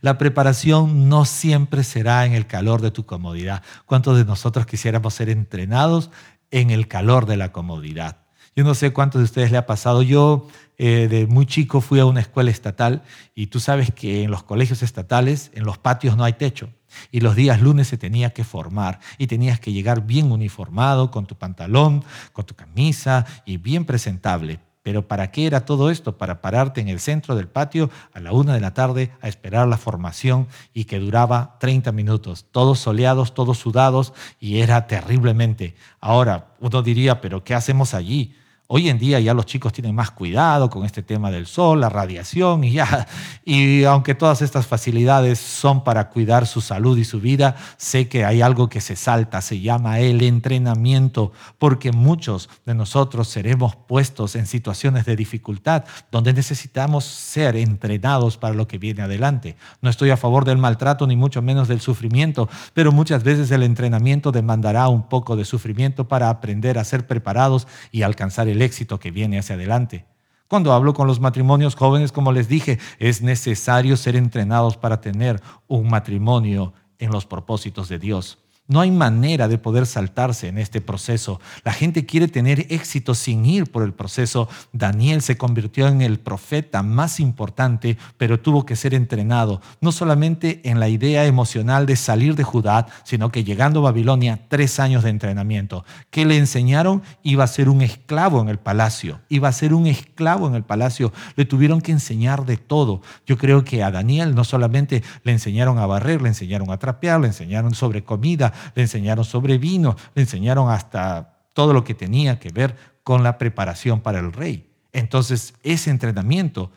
La 0.00 0.18
preparación 0.18 1.08
no 1.08 1.24
siempre 1.24 1.84
será 1.84 2.26
en 2.26 2.32
el 2.32 2.48
calor 2.48 2.82
de 2.82 2.90
tu 2.90 3.06
comodidad. 3.06 3.62
¿Cuántos 3.86 4.16
de 4.16 4.24
nosotros 4.24 4.66
quisiéramos 4.66 5.14
ser 5.14 5.30
entrenados 5.30 6.10
en 6.50 6.70
el 6.70 6.88
calor 6.88 7.26
de 7.26 7.36
la 7.36 7.52
comodidad? 7.52 8.23
Yo 8.56 8.62
no 8.62 8.74
sé 8.74 8.92
cuántos 8.92 9.20
de 9.20 9.24
ustedes 9.24 9.50
le 9.50 9.58
ha 9.58 9.66
pasado. 9.66 10.02
Yo 10.02 10.46
eh, 10.78 11.08
de 11.08 11.26
muy 11.26 11.46
chico 11.46 11.80
fui 11.80 11.98
a 11.98 12.06
una 12.06 12.20
escuela 12.20 12.50
estatal 12.50 13.02
y 13.34 13.48
tú 13.48 13.58
sabes 13.58 13.92
que 13.92 14.22
en 14.22 14.30
los 14.30 14.42
colegios 14.42 14.82
estatales, 14.82 15.50
en 15.54 15.64
los 15.64 15.78
patios 15.78 16.16
no 16.16 16.24
hay 16.24 16.34
techo. 16.34 16.70
Y 17.10 17.20
los 17.20 17.34
días 17.34 17.60
lunes 17.60 17.88
se 17.88 17.98
tenía 17.98 18.30
que 18.30 18.44
formar 18.44 19.00
y 19.18 19.26
tenías 19.26 19.58
que 19.58 19.72
llegar 19.72 20.06
bien 20.06 20.30
uniformado, 20.30 21.10
con 21.10 21.26
tu 21.26 21.34
pantalón, 21.34 22.04
con 22.32 22.46
tu 22.46 22.54
camisa 22.54 23.26
y 23.44 23.56
bien 23.56 23.84
presentable. 23.84 24.60
Pero 24.84 25.08
¿para 25.08 25.30
qué 25.30 25.46
era 25.46 25.64
todo 25.64 25.90
esto? 25.90 26.18
Para 26.18 26.42
pararte 26.42 26.80
en 26.80 26.88
el 26.88 27.00
centro 27.00 27.34
del 27.34 27.48
patio 27.48 27.90
a 28.12 28.20
la 28.20 28.32
una 28.32 28.54
de 28.54 28.60
la 28.60 28.74
tarde 28.74 29.12
a 29.22 29.28
esperar 29.28 29.66
la 29.66 29.78
formación 29.78 30.46
y 30.74 30.84
que 30.84 31.00
duraba 31.00 31.56
30 31.58 31.90
minutos, 31.90 32.46
todos 32.52 32.80
soleados, 32.80 33.32
todos 33.32 33.58
sudados 33.58 34.12
y 34.38 34.60
era 34.60 34.86
terriblemente. 34.86 35.74
Ahora, 36.00 36.54
uno 36.60 36.82
diría, 36.82 37.20
pero 37.22 37.42
¿qué 37.42 37.54
hacemos 37.54 37.94
allí? 37.94 38.36
Hoy 38.66 38.88
en 38.88 38.98
día 38.98 39.20
ya 39.20 39.34
los 39.34 39.44
chicos 39.44 39.74
tienen 39.74 39.94
más 39.94 40.10
cuidado 40.10 40.70
con 40.70 40.86
este 40.86 41.02
tema 41.02 41.30
del 41.30 41.46
sol, 41.46 41.82
la 41.82 41.90
radiación 41.90 42.64
y 42.64 42.72
ya. 42.72 43.06
Y 43.44 43.84
aunque 43.84 44.14
todas 44.14 44.40
estas 44.40 44.66
facilidades 44.66 45.38
son 45.38 45.84
para 45.84 46.08
cuidar 46.08 46.46
su 46.46 46.62
salud 46.62 46.96
y 46.96 47.04
su 47.04 47.20
vida, 47.20 47.56
sé 47.76 48.08
que 48.08 48.24
hay 48.24 48.40
algo 48.40 48.70
que 48.70 48.80
se 48.80 48.96
salta, 48.96 49.42
se 49.42 49.60
llama 49.60 50.00
el 50.00 50.22
entrenamiento, 50.22 51.32
porque 51.58 51.92
muchos 51.92 52.48
de 52.64 52.74
nosotros 52.74 53.28
seremos 53.28 53.76
puestos 53.76 54.34
en 54.34 54.46
situaciones 54.46 55.04
de 55.04 55.14
dificultad 55.14 55.84
donde 56.10 56.32
necesitamos 56.32 57.04
ser 57.04 57.56
entrenados 57.56 58.38
para 58.38 58.54
lo 58.54 58.66
que 58.66 58.78
viene 58.78 59.02
adelante. 59.02 59.56
No 59.82 59.90
estoy 59.90 60.08
a 60.08 60.16
favor 60.16 60.46
del 60.46 60.56
maltrato 60.56 61.06
ni 61.06 61.16
mucho 61.16 61.42
menos 61.42 61.68
del 61.68 61.82
sufrimiento, 61.82 62.48
pero 62.72 62.92
muchas 62.92 63.24
veces 63.24 63.50
el 63.50 63.62
entrenamiento 63.62 64.32
demandará 64.32 64.88
un 64.88 65.06
poco 65.06 65.36
de 65.36 65.44
sufrimiento 65.44 66.08
para 66.08 66.30
aprender 66.30 66.78
a 66.78 66.84
ser 66.84 67.06
preparados 67.06 67.68
y 67.92 68.00
alcanzar 68.00 68.48
el 68.48 68.63
éxito 68.64 68.98
que 68.98 69.10
viene 69.10 69.38
hacia 69.38 69.54
adelante. 69.54 70.06
Cuando 70.48 70.72
hablo 70.72 70.92
con 70.92 71.06
los 71.06 71.20
matrimonios 71.20 71.74
jóvenes, 71.74 72.12
como 72.12 72.32
les 72.32 72.48
dije, 72.48 72.78
es 72.98 73.22
necesario 73.22 73.96
ser 73.96 74.16
entrenados 74.16 74.76
para 74.76 75.00
tener 75.00 75.40
un 75.66 75.88
matrimonio 75.88 76.74
en 76.98 77.10
los 77.10 77.26
propósitos 77.26 77.88
de 77.88 77.98
Dios. 77.98 78.43
No 78.66 78.80
hay 78.80 78.90
manera 78.90 79.46
de 79.46 79.58
poder 79.58 79.84
saltarse 79.84 80.48
en 80.48 80.56
este 80.56 80.80
proceso. 80.80 81.38
La 81.64 81.72
gente 81.74 82.06
quiere 82.06 82.28
tener 82.28 82.66
éxito 82.70 83.14
sin 83.14 83.44
ir 83.44 83.70
por 83.70 83.82
el 83.82 83.92
proceso. 83.92 84.48
Daniel 84.72 85.20
se 85.20 85.36
convirtió 85.36 85.86
en 85.86 86.00
el 86.00 86.18
profeta 86.18 86.82
más 86.82 87.20
importante, 87.20 87.98
pero 88.16 88.40
tuvo 88.40 88.64
que 88.64 88.74
ser 88.74 88.94
entrenado, 88.94 89.60
no 89.82 89.92
solamente 89.92 90.62
en 90.64 90.80
la 90.80 90.88
idea 90.88 91.26
emocional 91.26 91.84
de 91.84 91.96
salir 91.96 92.36
de 92.36 92.42
Judá, 92.42 92.86
sino 93.04 93.30
que 93.30 93.44
llegando 93.44 93.80
a 93.80 93.90
Babilonia, 93.90 94.40
tres 94.48 94.80
años 94.80 95.04
de 95.04 95.10
entrenamiento. 95.10 95.84
¿Qué 96.08 96.24
le 96.24 96.38
enseñaron? 96.38 97.02
Iba 97.22 97.44
a 97.44 97.48
ser 97.48 97.68
un 97.68 97.82
esclavo 97.82 98.40
en 98.40 98.48
el 98.48 98.58
palacio. 98.58 99.20
Iba 99.28 99.48
a 99.48 99.52
ser 99.52 99.74
un 99.74 99.86
esclavo 99.86 100.48
en 100.48 100.54
el 100.54 100.64
palacio. 100.64 101.12
Le 101.36 101.44
tuvieron 101.44 101.82
que 101.82 101.92
enseñar 101.92 102.46
de 102.46 102.56
todo. 102.56 103.02
Yo 103.26 103.36
creo 103.36 103.62
que 103.62 103.82
a 103.82 103.90
Daniel 103.90 104.34
no 104.34 104.42
solamente 104.42 105.02
le 105.22 105.32
enseñaron 105.32 105.78
a 105.78 105.84
barrer, 105.84 106.22
le 106.22 106.28
enseñaron 106.28 106.70
a 106.70 106.78
trapear, 106.78 107.20
le 107.20 107.26
enseñaron 107.26 107.74
sobre 107.74 108.04
comida, 108.04 108.53
le 108.74 108.82
enseñaron 108.82 109.24
sobre 109.24 109.58
vino, 109.58 109.96
le 110.14 110.22
enseñaron 110.22 110.70
hasta 110.70 111.38
todo 111.52 111.72
lo 111.72 111.84
que 111.84 111.94
tenía 111.94 112.38
que 112.38 112.50
ver 112.50 112.76
con 113.02 113.22
la 113.22 113.38
preparación 113.38 114.00
para 114.00 114.18
el 114.18 114.32
rey. 114.32 114.70
Entonces, 114.92 115.54
ese 115.62 115.90
entrenamiento 115.90 116.70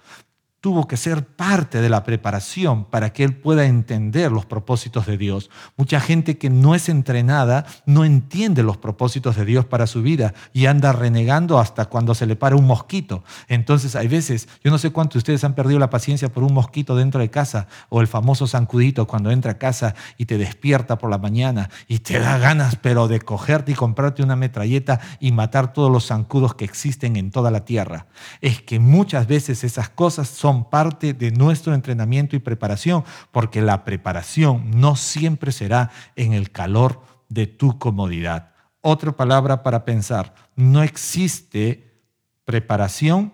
tuvo 0.60 0.88
que 0.88 0.98
ser 0.98 1.26
parte 1.26 1.82
de 1.82 1.90
la 1.90 2.04
preparación 2.04 2.86
para 2.86 3.14
que 3.14 3.24
él 3.24 3.36
pueda 3.36 3.66
entender 3.66 4.32
los 4.32 4.46
propósitos 4.46 5.06
de 5.06 5.18
Dios. 5.18 5.52
Mucha 5.78 6.00
gente 6.00 6.38
que 6.38 6.50
no 6.50 6.74
es 6.74 6.90
entrenada 6.90 7.66
no 7.86 8.06
entiende 8.06 8.64
los 8.64 8.78
propósitos 8.78 9.36
de 9.36 9.46
Dios 9.46 9.66
para 9.66 9.86
su 9.86 10.02
vida 10.02 10.34
y 10.54 10.66
anda 10.66 10.94
renegando 10.94 11.60
hasta 11.60 11.86
cuando 11.86 12.16
se 12.16 12.26
le 12.26 12.36
para 12.36 12.56
un 12.56 12.66
mosquito. 12.66 13.24
Entonces 13.48 13.96
hay 13.96 14.08
veces, 14.08 14.50
yo 14.64 14.72
no 14.72 14.80
sé 14.80 14.90
cuántos 14.90 15.14
de 15.14 15.20
ustedes 15.20 15.44
han 15.44 15.54
perdido 15.54 15.80
la 15.80 15.92
paciencia 15.92 16.32
por 16.32 16.44
un 16.44 16.54
mosquito 16.54 16.96
dentro 16.96 17.22
de 17.22 17.30
casa 17.30 17.68
o 17.90 18.02
el 18.02 18.08
famoso 18.08 18.48
zancudito 18.48 19.06
cuando 19.06 19.30
entra 19.30 19.54
a 19.54 19.58
casa 19.60 19.94
y 20.18 20.26
te 20.26 20.40
despierta 20.40 20.98
por 20.98 21.12
la 21.12 21.20
mañana 21.20 21.70
y 21.88 22.00
te 22.00 22.20
da 22.20 22.40
ganas 22.40 22.78
pero 22.78 23.08
de 23.08 23.22
cogerte 23.22 23.74
y 23.74 23.76
comprarte 23.76 24.24
una 24.24 24.36
metralleta 24.36 25.00
y 25.20 25.32
matar 25.32 25.72
todos 25.72 25.92
los 25.92 26.08
zancudos 26.08 26.56
que 26.56 26.66
existen 26.66 27.16
en 27.16 27.30
toda 27.30 27.52
la 27.52 27.64
tierra. 27.64 28.08
Es 28.42 28.62
que 28.62 28.80
muchas 28.80 29.28
veces 29.28 29.64
esas 29.64 29.90
cosas 29.90 30.28
son 30.28 30.47
son 30.48 30.70
parte 30.70 31.14
de 31.14 31.32
nuestro 31.32 31.74
entrenamiento 31.74 32.38
y 32.38 32.40
preparación, 32.40 33.04
porque 33.34 33.62
la 33.62 33.84
preparación 33.84 34.72
no 34.80 34.96
siempre 34.96 35.52
será 35.52 35.92
en 36.16 36.32
el 36.32 36.52
calor 36.52 37.02
de 37.28 37.48
tu 37.48 37.78
comodidad. 37.78 38.52
Otra 38.80 39.12
palabra 39.12 39.62
para 39.62 39.84
pensar, 39.84 40.34
no 40.56 40.84
existe 40.84 42.02
preparación 42.46 43.34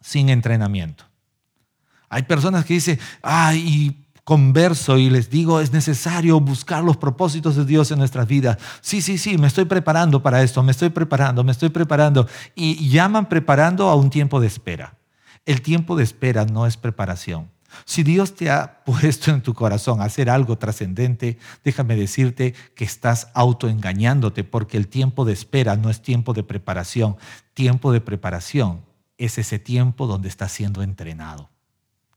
sin 0.00 0.28
entrenamiento. 0.28 1.04
Hay 2.08 2.24
personas 2.24 2.64
que 2.64 2.74
dicen, 2.74 2.98
ay, 3.22 4.08
converso 4.24 4.98
y 4.98 5.10
les 5.10 5.30
digo, 5.30 5.60
es 5.60 5.72
necesario 5.72 6.40
buscar 6.40 6.82
los 6.82 6.96
propósitos 6.96 7.54
de 7.54 7.64
Dios 7.64 7.92
en 7.92 8.00
nuestras 8.00 8.26
vidas. 8.26 8.58
Sí, 8.80 9.02
sí, 9.02 9.18
sí, 9.18 9.38
me 9.38 9.46
estoy 9.46 9.66
preparando 9.66 10.20
para 10.20 10.42
esto, 10.42 10.64
me 10.64 10.72
estoy 10.72 10.88
preparando, 10.88 11.44
me 11.44 11.52
estoy 11.52 11.68
preparando. 11.68 12.26
Y 12.56 12.88
llaman 12.88 13.28
preparando 13.28 13.88
a 13.88 13.94
un 13.94 14.10
tiempo 14.10 14.40
de 14.40 14.48
espera. 14.48 14.96
El 15.46 15.62
tiempo 15.62 15.96
de 15.96 16.04
espera 16.04 16.44
no 16.46 16.66
es 16.66 16.76
preparación. 16.76 17.50
Si 17.84 18.02
Dios 18.02 18.34
te 18.34 18.50
ha 18.50 18.82
puesto 18.86 19.30
en 19.30 19.42
tu 19.42 19.54
corazón 19.54 20.00
hacer 20.00 20.30
algo 20.30 20.56
trascendente, 20.58 21.38
déjame 21.64 21.96
decirte 21.96 22.54
que 22.74 22.84
estás 22.84 23.28
autoengañándote 23.34 24.44
porque 24.44 24.76
el 24.76 24.88
tiempo 24.88 25.24
de 25.24 25.32
espera 25.32 25.76
no 25.76 25.90
es 25.90 26.02
tiempo 26.02 26.32
de 26.32 26.44
preparación. 26.44 27.16
Tiempo 27.52 27.92
de 27.92 28.00
preparación 28.00 28.84
es 29.18 29.38
ese 29.38 29.58
tiempo 29.58 30.06
donde 30.06 30.28
estás 30.28 30.52
siendo 30.52 30.82
entrenado. 30.82 31.50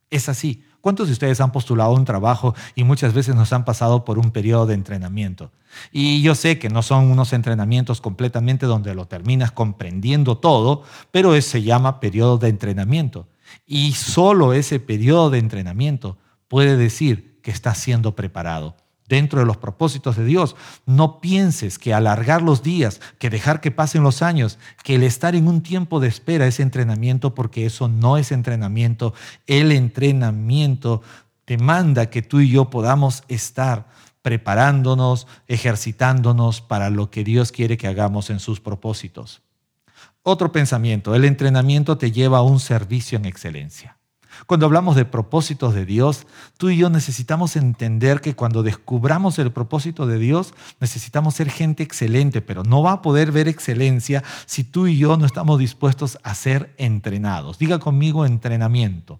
Es 0.10 0.30
así. 0.30 0.64
¿Cuántos 0.82 1.08
de 1.08 1.14
ustedes 1.14 1.42
han 1.42 1.52
postulado 1.52 1.92
un 1.94 2.06
trabajo 2.06 2.56
y 2.76 2.84
muchas 2.84 3.14
veces 3.14 3.36
nos 3.36 3.52
han 3.52 3.66
pasado 3.66 4.06
por 4.06 4.20
un 4.20 4.32
periodo 4.32 4.66
de 4.66 4.74
entrenamiento? 4.74 5.52
Y 5.92 6.22
yo 6.22 6.34
sé 6.34 6.60
que 6.60 6.70
no 6.70 6.82
son 6.82 7.12
unos 7.12 7.34
entrenamientos 7.34 8.00
completamente 8.00 8.66
donde 8.66 8.96
lo 8.96 9.06
terminas 9.06 9.52
comprendiendo 9.52 10.38
todo, 10.38 10.84
pero 11.12 11.40
se 11.42 11.62
llama 11.64 12.00
periodo 12.00 12.38
de 12.38 12.50
entrenamiento. 12.50 13.28
Y 13.66 13.94
solo 13.94 14.54
ese 14.54 14.80
periodo 14.80 15.30
de 15.30 15.40
entrenamiento 15.40 16.18
puede 16.48 16.78
decir 16.78 17.40
que 17.42 17.52
estás 17.52 17.78
siendo 17.78 18.16
preparado 18.16 18.76
dentro 19.08 19.40
de 19.40 19.46
los 19.46 19.58
propósitos 19.58 20.16
de 20.18 20.26
Dios. 20.26 20.56
No 20.86 21.20
pienses 21.20 21.80
que 21.80 21.94
alargar 21.94 22.42
los 22.42 22.64
días, 22.64 23.02
que 23.20 23.30
dejar 23.30 23.62
que 23.62 23.72
pasen 23.72 24.04
los 24.04 24.22
años, 24.22 24.60
que 24.84 24.96
el 24.96 25.04
estar 25.04 25.36
en 25.36 25.48
un 25.48 25.62
tiempo 25.62 26.00
de 26.00 26.08
espera 26.08 26.48
es 26.48 26.60
entrenamiento, 26.60 27.34
porque 27.34 27.66
eso 27.66 27.88
no 27.88 28.18
es 28.18 28.32
entrenamiento. 28.32 29.14
El 29.46 29.72
entrenamiento 29.72 31.02
demanda 31.46 32.10
que 32.10 32.22
tú 32.22 32.40
y 32.42 32.50
yo 32.50 32.70
podamos 32.70 33.24
estar 33.28 33.88
preparándonos, 34.22 35.26
ejercitándonos 35.48 36.62
para 36.62 36.90
lo 36.90 37.10
que 37.10 37.24
Dios 37.24 37.52
quiere 37.52 37.78
que 37.78 37.88
hagamos 37.88 38.30
en 38.30 38.40
sus 38.40 38.60
propósitos. 38.60 39.42
Otro 40.22 40.52
pensamiento, 40.52 41.16
el 41.16 41.24
entrenamiento 41.24 41.98
te 41.98 42.12
lleva 42.12 42.40
a 42.40 42.42
un 42.42 42.60
servicio 42.60 43.18
en 43.18 43.26
excelencia. 43.26 43.97
Cuando 44.46 44.66
hablamos 44.66 44.96
de 44.96 45.06
propósitos 45.06 45.74
de 45.74 45.86
Dios, 45.86 46.28
tú 46.58 46.70
y 46.70 46.78
yo 46.78 46.90
necesitamos 46.90 47.56
entender 47.56 48.22
que 48.22 48.36
cuando 48.36 48.64
descubramos 48.64 49.40
el 49.40 49.52
propósito 49.52 50.06
de 50.06 50.20
Dios, 50.20 50.54
necesitamos 50.80 51.36
ser 51.36 51.50
gente 51.50 51.84
excelente, 51.84 52.42
pero 52.42 52.64
no 52.64 52.84
va 52.84 52.94
a 52.94 53.02
poder 53.02 53.32
ver 53.32 53.48
excelencia 53.48 54.24
si 54.46 54.64
tú 54.64 54.88
y 54.88 54.98
yo 54.98 55.18
no 55.18 55.26
estamos 55.26 55.60
dispuestos 55.60 56.20
a 56.24 56.36
ser 56.36 56.74
entrenados. 56.78 57.58
Diga 57.58 57.80
conmigo 57.80 58.26
entrenamiento. 58.26 59.20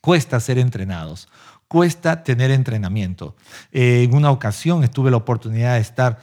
Cuesta 0.00 0.38
ser 0.38 0.58
entrenados, 0.58 1.28
cuesta 1.66 2.22
tener 2.22 2.50
entrenamiento. 2.50 3.34
Eh, 3.72 4.04
en 4.04 4.14
una 4.14 4.30
ocasión 4.30 4.86
tuve 4.88 5.10
la 5.10 5.16
oportunidad 5.16 5.74
de 5.74 5.80
estar 5.80 6.20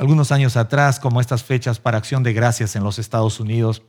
algunos 0.00 0.32
años 0.32 0.56
atrás, 0.56 0.98
como 0.98 1.20
estas 1.20 1.44
fechas 1.44 1.78
para 1.78 1.98
acción 1.98 2.22
de 2.22 2.32
gracias 2.32 2.74
en 2.76 2.84
los 2.84 2.98
Estados 2.98 3.38
Unidos, 3.38 3.82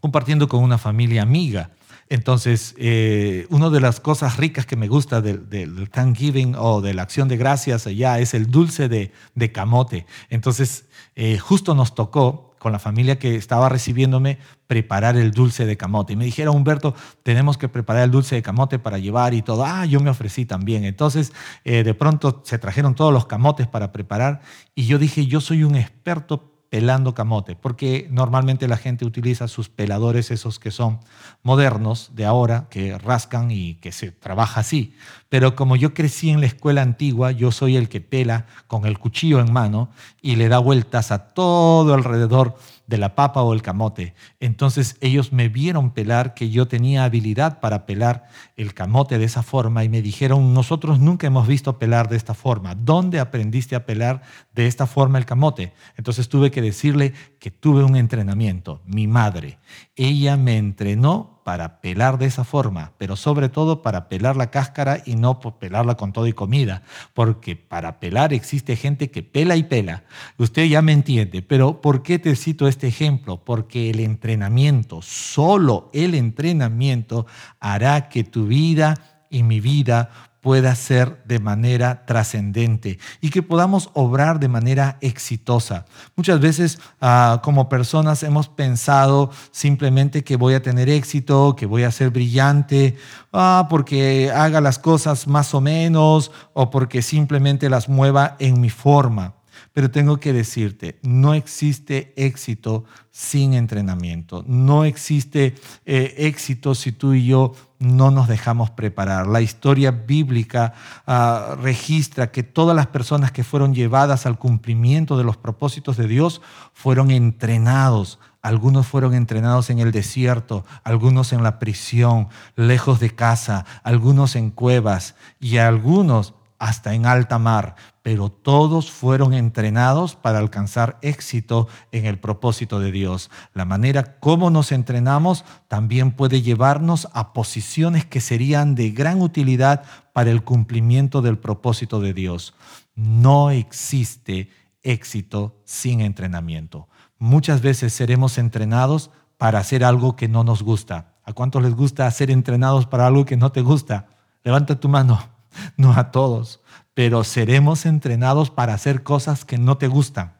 compartiendo 0.00 0.48
con 0.48 0.62
una 0.62 0.78
familia 0.78 1.22
amiga. 1.22 1.70
Entonces, 2.08 2.74
eh, 2.78 3.46
una 3.50 3.68
de 3.70 3.80
las 3.80 4.00
cosas 4.00 4.36
ricas 4.36 4.64
que 4.64 4.76
me 4.76 4.88
gusta 4.88 5.20
del, 5.20 5.90
Thanksgiving 5.90 6.54
o 6.56 6.80
de 6.80 6.94
la 6.94 7.02
acción 7.02 7.28
de 7.28 7.36
gracias 7.36 7.86
allá 7.86 8.18
es 8.20 8.34
el 8.34 8.50
dulce 8.50 8.88
de, 8.88 9.52
camote. 9.52 10.06
Entonces, 10.30 10.86
eh, 11.16 11.38
justo 11.38 11.74
nos 11.74 11.94
tocó 11.94 12.54
con 12.58 12.72
la 12.72 12.78
familia 12.78 13.18
que 13.18 13.36
estaba 13.36 13.68
recibiéndome 13.68 14.38
preparar 14.66 15.16
el 15.16 15.30
dulce 15.30 15.66
de 15.66 15.76
camote. 15.76 16.14
Y 16.14 16.16
me 16.16 16.24
dijeron, 16.24 16.56
Humberto, 16.56 16.94
tenemos 17.22 17.58
que 17.58 17.68
preparar 17.68 18.04
el 18.04 18.10
dulce 18.10 18.34
de 18.34 18.42
camote 18.42 18.78
para 18.78 18.98
llevar 18.98 19.34
y 19.34 19.42
todo. 19.42 19.64
Ah, 19.64 19.84
yo 19.86 20.00
me 20.00 20.10
ofrecí 20.10 20.46
también. 20.46 20.84
Entonces, 20.84 21.32
eh, 21.64 21.84
de 21.84 21.94
pronto 21.94 22.42
se 22.44 22.58
trajeron 22.58 22.94
todos 22.94 23.12
los 23.12 23.26
camotes 23.26 23.66
para 23.68 23.92
preparar 23.92 24.40
y 24.74 24.86
yo 24.86 24.98
dije, 24.98 25.26
yo 25.26 25.40
soy 25.40 25.64
un 25.64 25.76
experto 25.76 26.55
pelando 26.70 27.14
camote, 27.14 27.56
porque 27.56 28.08
normalmente 28.10 28.68
la 28.68 28.76
gente 28.76 29.04
utiliza 29.04 29.48
sus 29.48 29.68
peladores, 29.68 30.30
esos 30.30 30.58
que 30.58 30.70
son 30.70 31.00
modernos 31.42 32.10
de 32.14 32.24
ahora, 32.24 32.66
que 32.70 32.98
rascan 32.98 33.50
y 33.50 33.74
que 33.76 33.92
se 33.92 34.10
trabaja 34.10 34.60
así. 34.60 34.94
Pero 35.28 35.56
como 35.56 35.76
yo 35.76 35.94
crecí 35.94 36.30
en 36.30 36.40
la 36.40 36.46
escuela 36.46 36.82
antigua, 36.82 37.32
yo 37.32 37.52
soy 37.52 37.76
el 37.76 37.88
que 37.88 38.00
pela 38.00 38.46
con 38.66 38.86
el 38.86 38.98
cuchillo 38.98 39.40
en 39.40 39.52
mano 39.52 39.90
y 40.20 40.36
le 40.36 40.48
da 40.48 40.58
vueltas 40.58 41.12
a 41.12 41.28
todo 41.28 41.94
alrededor 41.94 42.56
de 42.86 42.98
la 42.98 43.14
papa 43.14 43.42
o 43.42 43.52
el 43.52 43.62
camote. 43.62 44.14
Entonces 44.40 44.96
ellos 45.00 45.32
me 45.32 45.48
vieron 45.48 45.90
pelar, 45.90 46.34
que 46.34 46.50
yo 46.50 46.68
tenía 46.68 47.04
habilidad 47.04 47.60
para 47.60 47.86
pelar 47.86 48.26
el 48.56 48.74
camote 48.74 49.18
de 49.18 49.24
esa 49.24 49.42
forma 49.42 49.84
y 49.84 49.88
me 49.88 50.02
dijeron, 50.02 50.54
nosotros 50.54 51.00
nunca 51.00 51.26
hemos 51.26 51.46
visto 51.46 51.78
pelar 51.78 52.08
de 52.08 52.16
esta 52.16 52.34
forma. 52.34 52.74
¿Dónde 52.74 53.20
aprendiste 53.20 53.76
a 53.76 53.86
pelar 53.86 54.22
de 54.54 54.66
esta 54.66 54.86
forma 54.86 55.18
el 55.18 55.26
camote? 55.26 55.72
Entonces 55.96 56.28
tuve 56.28 56.50
que 56.50 56.62
decirle 56.62 57.12
que 57.38 57.50
tuve 57.50 57.84
un 57.84 57.96
entrenamiento, 57.96 58.80
mi 58.86 59.06
madre. 59.06 59.58
Ella 59.96 60.36
me 60.36 60.56
entrenó 60.56 61.35
para 61.46 61.80
pelar 61.80 62.18
de 62.18 62.26
esa 62.26 62.42
forma, 62.42 62.94
pero 62.98 63.14
sobre 63.14 63.48
todo 63.48 63.80
para 63.80 64.08
pelar 64.08 64.34
la 64.34 64.50
cáscara 64.50 65.04
y 65.06 65.14
no 65.14 65.38
pelarla 65.38 65.96
con 65.96 66.12
todo 66.12 66.26
y 66.26 66.32
comida, 66.32 66.82
porque 67.14 67.54
para 67.54 68.00
pelar 68.00 68.32
existe 68.32 68.74
gente 68.74 69.12
que 69.12 69.22
pela 69.22 69.54
y 69.54 69.62
pela. 69.62 70.02
Usted 70.38 70.64
ya 70.64 70.82
me 70.82 70.90
entiende, 70.90 71.42
pero 71.42 71.80
¿por 71.80 72.02
qué 72.02 72.18
te 72.18 72.34
cito 72.34 72.66
este 72.66 72.88
ejemplo? 72.88 73.44
Porque 73.44 73.90
el 73.90 74.00
entrenamiento, 74.00 75.02
solo 75.02 75.88
el 75.92 76.16
entrenamiento 76.16 77.26
hará 77.60 78.08
que 78.08 78.24
tu 78.24 78.48
vida 78.48 78.96
y 79.30 79.44
mi 79.44 79.60
vida 79.60 80.10
pueda 80.46 80.76
ser 80.76 81.24
de 81.24 81.40
manera 81.40 82.06
trascendente 82.06 83.00
y 83.20 83.30
que 83.30 83.42
podamos 83.42 83.90
obrar 83.94 84.38
de 84.38 84.46
manera 84.46 84.96
exitosa. 85.00 85.86
Muchas 86.14 86.38
veces 86.38 86.78
ah, 87.00 87.40
como 87.42 87.68
personas 87.68 88.22
hemos 88.22 88.46
pensado 88.46 89.32
simplemente 89.50 90.22
que 90.22 90.36
voy 90.36 90.54
a 90.54 90.62
tener 90.62 90.88
éxito, 90.88 91.56
que 91.56 91.66
voy 91.66 91.82
a 91.82 91.90
ser 91.90 92.10
brillante, 92.10 92.96
ah, 93.32 93.66
porque 93.68 94.30
haga 94.30 94.60
las 94.60 94.78
cosas 94.78 95.26
más 95.26 95.52
o 95.52 95.60
menos 95.60 96.30
o 96.52 96.70
porque 96.70 97.02
simplemente 97.02 97.68
las 97.68 97.88
mueva 97.88 98.36
en 98.38 98.60
mi 98.60 98.70
forma. 98.70 99.35
Pero 99.76 99.90
tengo 99.90 100.16
que 100.16 100.32
decirte, 100.32 100.98
no 101.02 101.34
existe 101.34 102.14
éxito 102.16 102.86
sin 103.10 103.52
entrenamiento. 103.52 104.42
No 104.46 104.86
existe 104.86 105.54
eh, 105.84 106.14
éxito 106.16 106.74
si 106.74 106.92
tú 106.92 107.12
y 107.12 107.26
yo 107.26 107.52
no 107.78 108.10
nos 108.10 108.26
dejamos 108.26 108.70
preparar. 108.70 109.26
La 109.26 109.42
historia 109.42 109.90
bíblica 109.90 110.72
ah, 111.06 111.58
registra 111.60 112.30
que 112.30 112.42
todas 112.42 112.74
las 112.74 112.86
personas 112.86 113.32
que 113.32 113.44
fueron 113.44 113.74
llevadas 113.74 114.24
al 114.24 114.38
cumplimiento 114.38 115.18
de 115.18 115.24
los 115.24 115.36
propósitos 115.36 115.98
de 115.98 116.08
Dios 116.08 116.40
fueron 116.72 117.10
entrenados. 117.10 118.18
Algunos 118.40 118.86
fueron 118.86 119.12
entrenados 119.12 119.68
en 119.68 119.80
el 119.80 119.92
desierto, 119.92 120.64
algunos 120.84 121.34
en 121.34 121.42
la 121.42 121.58
prisión, 121.58 122.28
lejos 122.54 122.98
de 122.98 123.14
casa, 123.14 123.66
algunos 123.82 124.36
en 124.36 124.52
cuevas 124.52 125.16
y 125.38 125.58
algunos 125.58 126.32
hasta 126.58 126.94
en 126.94 127.06
alta 127.06 127.38
mar, 127.38 127.76
pero 128.02 128.30
todos 128.30 128.90
fueron 128.90 129.34
entrenados 129.34 130.16
para 130.16 130.38
alcanzar 130.38 130.98
éxito 131.02 131.68
en 131.92 132.06
el 132.06 132.18
propósito 132.18 132.80
de 132.80 132.92
Dios. 132.92 133.30
La 133.52 133.64
manera 133.64 134.18
como 134.18 134.50
nos 134.50 134.72
entrenamos 134.72 135.44
también 135.68 136.12
puede 136.12 136.42
llevarnos 136.42 137.08
a 137.12 137.32
posiciones 137.32 138.04
que 138.04 138.20
serían 138.20 138.74
de 138.74 138.90
gran 138.90 139.20
utilidad 139.20 139.82
para 140.12 140.30
el 140.30 140.42
cumplimiento 140.44 141.22
del 141.22 141.38
propósito 141.38 142.00
de 142.00 142.14
Dios. 142.14 142.54
No 142.94 143.50
existe 143.50 144.50
éxito 144.82 145.60
sin 145.64 146.00
entrenamiento. 146.00 146.88
Muchas 147.18 147.60
veces 147.60 147.92
seremos 147.92 148.38
entrenados 148.38 149.10
para 149.36 149.58
hacer 149.58 149.84
algo 149.84 150.16
que 150.16 150.28
no 150.28 150.44
nos 150.44 150.62
gusta. 150.62 151.14
¿A 151.24 151.32
cuántos 151.32 151.62
les 151.62 151.74
gusta 151.74 152.10
ser 152.10 152.30
entrenados 152.30 152.86
para 152.86 153.06
algo 153.06 153.24
que 153.24 153.36
no 153.36 153.52
te 153.52 153.60
gusta? 153.60 154.06
Levanta 154.44 154.78
tu 154.78 154.88
mano. 154.88 155.35
no 155.76 155.92
a 155.92 156.10
todos, 156.10 156.60
pero 156.94 157.24
seremos 157.24 157.86
entrenados 157.86 158.50
para 158.50 158.74
hacer 158.74 159.02
cosas 159.02 159.44
que 159.44 159.58
no 159.58 159.78
te 159.78 159.88
gustan. 159.88 160.34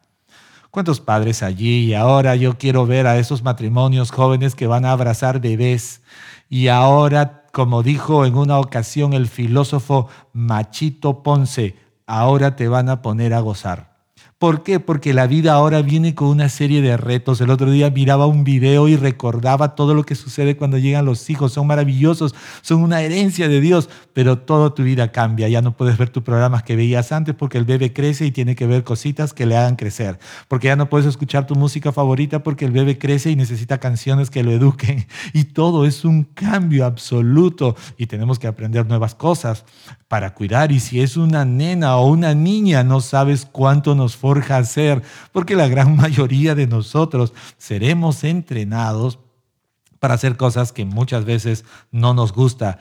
¿Cuántos 0.71 1.01
padres 1.01 1.43
allí? 1.43 1.87
Y 1.87 1.95
ahora 1.95 2.37
yo 2.37 2.59
quiero 2.59 2.87
ver 2.87 3.07
a 3.07 3.17
esos 3.17 3.43
matrimonios 3.43 4.11
jóvenes 4.11 4.55
que 4.55 4.67
van 4.67 4.85
a 4.85 4.93
abrazar 4.93 5.41
bebés. 5.41 6.03
Y 6.51 6.69
ahora, 6.69 7.45
como 7.53 7.83
dijo 7.83 8.27
en 8.27 8.37
una 8.37 8.59
ocasión 8.59 9.15
el 9.15 9.27
filósofo 9.27 10.09
Machito 10.35 11.23
Ponce, 11.23 11.77
ahora 12.07 12.57
te 12.57 12.69
van 12.69 12.91
a 12.91 13.01
poner 13.01 13.33
a 13.33 13.41
gozar. 13.41 13.96
¿Por 14.39 14.63
qué? 14.63 14.81
Porque 14.81 15.15
la 15.15 15.27
vida 15.27 15.55
ahora 15.55 15.81
viene 15.81 16.15
con 16.15 16.29
una 16.29 16.51
serie 16.51 16.83
de 16.83 16.99
retos. 16.99 17.41
El 17.41 17.49
otro 17.49 17.71
día 17.71 17.89
miraba 17.89 18.27
un 18.27 18.45
video 18.45 18.87
y 18.87 18.95
recordaba 18.95 19.75
todo 19.75 19.95
lo 19.95 20.05
que 20.05 20.15
sucede 20.15 20.59
cuando 20.59 20.77
llegan 20.77 21.07
los 21.07 21.31
hijos. 21.31 21.55
Son 21.55 21.67
maravillosos, 21.67 22.35
son 22.61 22.83
una 22.83 23.01
herencia 23.01 23.49
de 23.49 23.63
Dios, 23.63 23.89
pero 24.13 24.41
toda 24.41 24.75
tu 24.75 24.83
vida 24.83 25.11
cambia. 25.11 25.49
Ya 25.49 25.63
no 25.63 25.75
puedes 25.75 25.97
ver 25.97 26.11
tus 26.11 26.23
programas 26.23 26.65
que 26.65 26.77
veías 26.77 27.13
antes 27.13 27.35
porque 27.35 27.57
el 27.57 27.65
bebé 27.65 27.95
crece 27.95 28.27
y 28.27 28.31
tiene 28.31 28.57
que 28.57 28.67
ver 28.67 28.85
cositas 28.85 29.33
que 29.33 29.47
le 29.47 29.57
hagan 29.57 29.77
crecer. 29.77 30.19
Porque 30.49 30.67
ya 30.67 30.77
no 30.77 30.91
puedes 30.91 31.07
escuchar 31.07 31.47
tu 31.47 31.55
música 31.55 31.91
favorita 31.91 32.43
porque 32.43 32.67
el 32.67 32.73
bebé 32.73 32.99
crece 32.99 33.31
y 33.31 33.37
necesita 33.37 33.79
canciones 33.79 34.29
que 34.29 34.43
lo 34.43 34.53
eduquen. 34.53 35.07
Y 35.33 35.45
todo 35.45 35.87
es 35.87 36.05
un 36.05 36.25
cambio 36.25 36.85
absoluto 36.85 37.75
y 37.97 38.05
tenemos 38.05 38.39
que 38.39 38.49
aprender 38.49 38.87
nuevas 38.87 39.15
cosas 39.15 39.65
para 40.09 40.35
cuidar. 40.35 40.73
Y 40.73 40.81
si 40.81 41.01
es 41.01 41.17
una 41.17 41.47
nena 41.47 41.97
o 41.97 42.07
una 42.07 42.35
niña, 42.35 42.85
no 42.85 43.01
sabes 43.01 43.47
cuánto 43.51 43.95
nos 43.95 44.17
porque 45.33 45.55
la 45.55 45.69
gran 45.69 45.97
mayoría 46.03 46.55
de 46.55 46.67
nosotros 46.67 47.33
seremos 47.59 48.25
entrenados 48.25 49.19
para 49.99 50.15
hacer 50.15 50.37
cosas 50.37 50.73
que 50.73 50.85
muchas 50.85 51.25
veces 51.25 51.65
no 51.91 52.15
nos 52.15 52.33
gusta, 52.33 52.79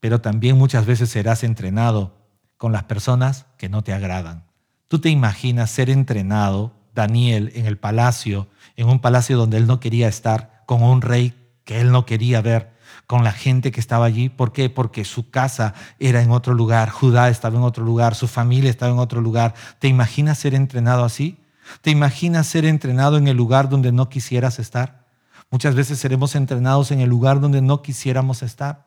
pero 0.00 0.20
también 0.20 0.56
muchas 0.56 0.86
veces 0.86 1.10
serás 1.10 1.44
entrenado 1.44 2.16
con 2.56 2.72
las 2.72 2.84
personas 2.84 3.46
que 3.58 3.68
no 3.68 3.82
te 3.82 3.92
agradan. 3.92 4.44
Tú 4.88 4.98
te 4.98 5.08
imaginas 5.08 5.70
ser 5.70 5.90
entrenado, 5.90 6.72
Daniel, 6.94 7.50
en 7.54 7.66
el 7.66 7.78
palacio, 7.78 8.48
en 8.76 8.88
un 8.88 9.00
palacio 9.00 9.36
donde 9.36 9.56
él 9.56 9.66
no 9.66 9.80
quería 9.80 10.08
estar, 10.08 10.62
con 10.66 10.82
un 10.82 11.02
rey 11.02 11.34
que 11.64 11.80
él 11.80 11.90
no 11.90 12.06
quería 12.06 12.40
ver, 12.40 12.73
con 13.06 13.24
la 13.24 13.32
gente 13.32 13.72
que 13.72 13.80
estaba 13.80 14.06
allí. 14.06 14.28
¿Por 14.28 14.52
qué? 14.52 14.70
Porque 14.70 15.04
su 15.04 15.30
casa 15.30 15.74
era 15.98 16.22
en 16.22 16.30
otro 16.30 16.54
lugar, 16.54 16.90
Judá 16.90 17.28
estaba 17.28 17.56
en 17.56 17.62
otro 17.62 17.84
lugar, 17.84 18.14
su 18.14 18.28
familia 18.28 18.70
estaba 18.70 18.92
en 18.92 18.98
otro 18.98 19.20
lugar. 19.20 19.54
¿Te 19.78 19.88
imaginas 19.88 20.38
ser 20.38 20.54
entrenado 20.54 21.04
así? 21.04 21.38
¿Te 21.82 21.90
imaginas 21.90 22.46
ser 22.46 22.64
entrenado 22.64 23.16
en 23.16 23.28
el 23.28 23.36
lugar 23.36 23.68
donde 23.68 23.92
no 23.92 24.08
quisieras 24.08 24.58
estar? 24.58 25.06
Muchas 25.50 25.74
veces 25.74 25.98
seremos 25.98 26.34
entrenados 26.34 26.90
en 26.90 27.00
el 27.00 27.08
lugar 27.08 27.40
donde 27.40 27.62
no 27.62 27.82
quisiéramos 27.82 28.42
estar. 28.42 28.86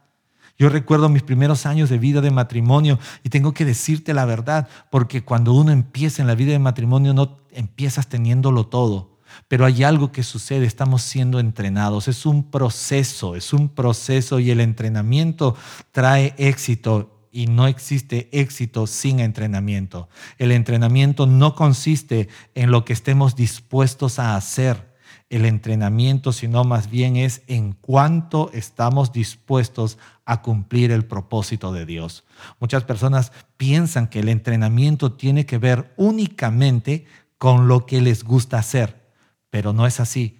Yo 0.59 0.69
recuerdo 0.69 1.07
mis 1.07 1.21
primeros 1.21 1.67
años 1.67 1.89
de 1.89 1.99
vida 1.99 2.19
de 2.19 2.31
matrimonio 2.31 2.97
y 3.23 3.29
tengo 3.29 3.53
que 3.53 3.63
decirte 3.63 4.13
la 4.13 4.25
verdad, 4.25 4.67
porque 4.89 5.23
cuando 5.23 5.53
uno 5.53 5.71
empieza 5.71 6.21
en 6.21 6.27
la 6.27 6.35
vida 6.35 6.51
de 6.51 6.59
matrimonio 6.59 7.13
no 7.13 7.37
empiezas 7.51 8.07
teniéndolo 8.07 8.65
todo. 8.65 9.16
Pero 9.47 9.65
hay 9.65 9.83
algo 9.83 10.11
que 10.11 10.23
sucede, 10.23 10.65
estamos 10.65 11.01
siendo 11.01 11.39
entrenados, 11.39 12.07
es 12.07 12.25
un 12.25 12.49
proceso, 12.49 13.35
es 13.35 13.53
un 13.53 13.69
proceso 13.69 14.39
y 14.39 14.51
el 14.51 14.59
entrenamiento 14.59 15.55
trae 15.91 16.33
éxito 16.37 17.17
y 17.31 17.47
no 17.47 17.67
existe 17.67 18.29
éxito 18.31 18.87
sin 18.87 19.19
entrenamiento. 19.19 20.09
El 20.39 20.51
entrenamiento 20.51 21.27
no 21.27 21.53
consiste 21.53 22.29
en 22.55 22.71
lo 22.71 22.83
que 22.83 22.93
estemos 22.93 23.35
dispuestos 23.35 24.17
a 24.17 24.35
hacer. 24.35 24.95
El 25.29 25.45
entrenamiento, 25.45 26.31
sino 26.31 26.63
más 26.63 26.89
bien 26.89 27.17
es 27.17 27.43
en 27.47 27.73
cuánto 27.73 28.49
estamos 28.53 29.11
dispuestos 29.11 29.97
a 30.25 30.41
cumplir 30.41 30.91
el 30.91 31.05
propósito 31.05 31.71
de 31.73 31.85
Dios. 31.85 32.23
Muchas 32.59 32.85
personas 32.85 33.31
piensan 33.57 34.07
que 34.07 34.21
el 34.21 34.29
entrenamiento 34.29 35.11
tiene 35.11 35.45
que 35.45 35.57
ver 35.57 35.93
únicamente 35.95 37.05
con 37.37 37.67
lo 37.67 37.85
que 37.85 38.01
les 38.01 38.23
gusta 38.23 38.57
hacer 38.57 39.06
pero 39.49 39.73
no 39.73 39.85
es 39.85 39.99
así. 39.99 40.39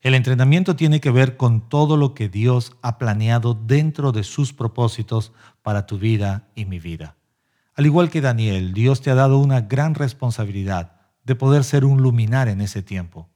El 0.00 0.14
entrenamiento 0.14 0.74
tiene 0.74 1.00
que 1.00 1.10
ver 1.10 1.36
con 1.36 1.68
todo 1.68 1.96
lo 1.96 2.12
que 2.14 2.28
Dios 2.28 2.72
ha 2.82 2.98
planeado 2.98 3.54
dentro 3.54 4.10
de 4.10 4.24
sus 4.24 4.52
propósitos 4.52 5.32
para 5.62 5.86
tu 5.86 5.98
vida 5.98 6.48
y 6.54 6.64
mi 6.64 6.80
vida. 6.80 7.16
Al 7.74 7.86
igual 7.86 8.10
que 8.10 8.20
Daniel, 8.20 8.74
Dios 8.74 9.00
te 9.00 9.10
ha 9.10 9.14
dado 9.14 9.38
una 9.38 9.60
gran 9.60 9.94
responsabilidad 9.94 10.96
de 11.24 11.36
poder 11.36 11.64
ser 11.64 11.84
un 11.84 12.02
luminar 12.02 12.48
en 12.48 12.60
ese 12.60 12.82
tiempo. 12.82 13.30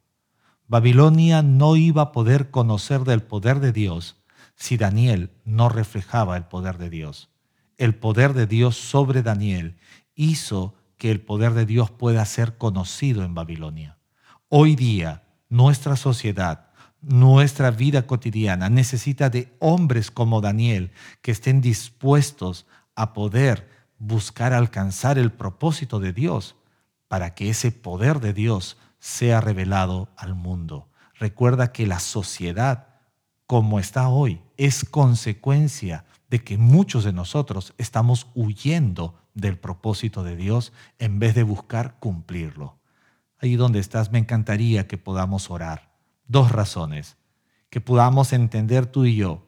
Babilonia 0.66 1.42
no 1.42 1.76
iba 1.76 2.02
a 2.02 2.12
poder 2.12 2.50
conocer 2.50 3.02
del 3.04 3.22
poder 3.22 3.60
de 3.60 3.72
Dios 3.72 4.16
si 4.56 4.76
Daniel 4.76 5.30
no 5.44 5.68
reflejaba 5.68 6.36
el 6.36 6.44
poder 6.46 6.78
de 6.78 6.90
Dios. 6.90 7.30
El 7.78 7.94
poder 7.94 8.34
de 8.34 8.46
Dios 8.46 8.76
sobre 8.76 9.22
Daniel 9.22 9.78
hizo 10.14 10.74
que 10.96 11.10
el 11.10 11.20
poder 11.20 11.52
de 11.52 11.66
Dios 11.66 11.90
pueda 11.90 12.24
ser 12.24 12.56
conocido 12.58 13.22
en 13.22 13.34
Babilonia. 13.34 13.95
Hoy 14.48 14.76
día, 14.76 15.24
nuestra 15.48 15.96
sociedad, 15.96 16.68
nuestra 17.00 17.72
vida 17.72 18.06
cotidiana 18.06 18.70
necesita 18.70 19.28
de 19.28 19.52
hombres 19.58 20.12
como 20.12 20.40
Daniel 20.40 20.92
que 21.20 21.32
estén 21.32 21.60
dispuestos 21.60 22.64
a 22.94 23.12
poder 23.12 23.68
buscar 23.98 24.52
alcanzar 24.52 25.18
el 25.18 25.32
propósito 25.32 25.98
de 25.98 26.12
Dios 26.12 26.54
para 27.08 27.34
que 27.34 27.50
ese 27.50 27.72
poder 27.72 28.20
de 28.20 28.34
Dios 28.34 28.76
sea 29.00 29.40
revelado 29.40 30.10
al 30.16 30.36
mundo. 30.36 30.90
Recuerda 31.16 31.72
que 31.72 31.88
la 31.88 31.98
sociedad 31.98 32.86
como 33.48 33.80
está 33.80 34.08
hoy 34.08 34.40
es 34.56 34.84
consecuencia 34.84 36.04
de 36.30 36.44
que 36.44 36.56
muchos 36.56 37.02
de 37.02 37.12
nosotros 37.12 37.74
estamos 37.78 38.28
huyendo 38.36 39.18
del 39.34 39.58
propósito 39.58 40.22
de 40.22 40.36
Dios 40.36 40.72
en 41.00 41.18
vez 41.18 41.34
de 41.34 41.42
buscar 41.42 41.96
cumplirlo 41.98 42.76
ahí 43.38 43.56
donde 43.56 43.78
estás, 43.78 44.12
me 44.12 44.18
encantaría 44.18 44.86
que 44.86 44.98
podamos 44.98 45.50
orar. 45.50 45.94
Dos 46.26 46.52
razones. 46.52 47.16
Que 47.70 47.80
podamos 47.80 48.32
entender 48.32 48.86
tú 48.86 49.04
y 49.04 49.16
yo 49.16 49.46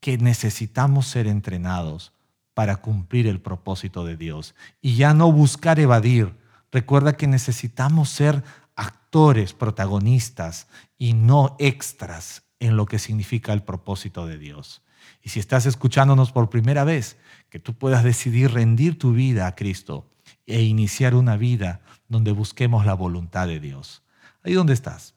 que 0.00 0.18
necesitamos 0.18 1.06
ser 1.06 1.26
entrenados 1.26 2.12
para 2.54 2.76
cumplir 2.76 3.26
el 3.26 3.40
propósito 3.40 4.04
de 4.04 4.16
Dios 4.16 4.54
y 4.80 4.96
ya 4.96 5.14
no 5.14 5.30
buscar 5.32 5.78
evadir. 5.80 6.36
Recuerda 6.70 7.16
que 7.16 7.26
necesitamos 7.26 8.10
ser 8.10 8.42
actores, 8.76 9.52
protagonistas 9.54 10.68
y 10.98 11.14
no 11.14 11.56
extras 11.58 12.42
en 12.60 12.76
lo 12.76 12.86
que 12.86 12.98
significa 12.98 13.52
el 13.52 13.62
propósito 13.62 14.26
de 14.26 14.38
Dios. 14.38 14.82
Y 15.22 15.30
si 15.30 15.40
estás 15.40 15.66
escuchándonos 15.66 16.32
por 16.32 16.50
primera 16.50 16.84
vez, 16.84 17.16
que 17.48 17.58
tú 17.58 17.74
puedas 17.74 18.04
decidir 18.04 18.52
rendir 18.52 18.98
tu 18.98 19.12
vida 19.12 19.46
a 19.46 19.54
Cristo 19.54 20.10
e 20.48 20.62
iniciar 20.62 21.14
una 21.14 21.36
vida 21.36 21.82
donde 22.08 22.32
busquemos 22.32 22.84
la 22.86 22.94
voluntad 22.94 23.46
de 23.46 23.60
Dios. 23.60 24.02
Ahí 24.42 24.54
donde 24.54 24.72
estás. 24.72 25.14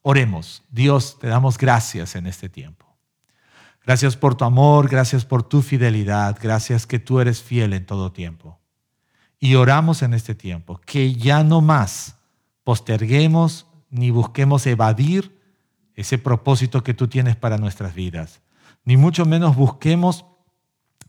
Oremos. 0.00 0.64
Dios, 0.70 1.18
te 1.20 1.28
damos 1.28 1.58
gracias 1.58 2.16
en 2.16 2.26
este 2.26 2.48
tiempo. 2.48 2.86
Gracias 3.84 4.16
por 4.16 4.34
tu 4.36 4.44
amor, 4.44 4.88
gracias 4.88 5.24
por 5.24 5.42
tu 5.42 5.60
fidelidad, 5.60 6.38
gracias 6.40 6.86
que 6.86 6.98
tú 6.98 7.20
eres 7.20 7.42
fiel 7.42 7.72
en 7.72 7.84
todo 7.84 8.12
tiempo. 8.12 8.60
Y 9.38 9.56
oramos 9.56 10.02
en 10.02 10.14
este 10.14 10.34
tiempo 10.34 10.80
que 10.86 11.14
ya 11.14 11.42
no 11.42 11.60
más 11.60 12.16
posterguemos 12.64 13.66
ni 13.90 14.10
busquemos 14.10 14.66
evadir 14.66 15.38
ese 15.94 16.16
propósito 16.16 16.82
que 16.82 16.94
tú 16.94 17.08
tienes 17.08 17.36
para 17.36 17.58
nuestras 17.58 17.94
vidas, 17.94 18.40
ni 18.84 18.96
mucho 18.96 19.26
menos 19.26 19.56
busquemos 19.56 20.24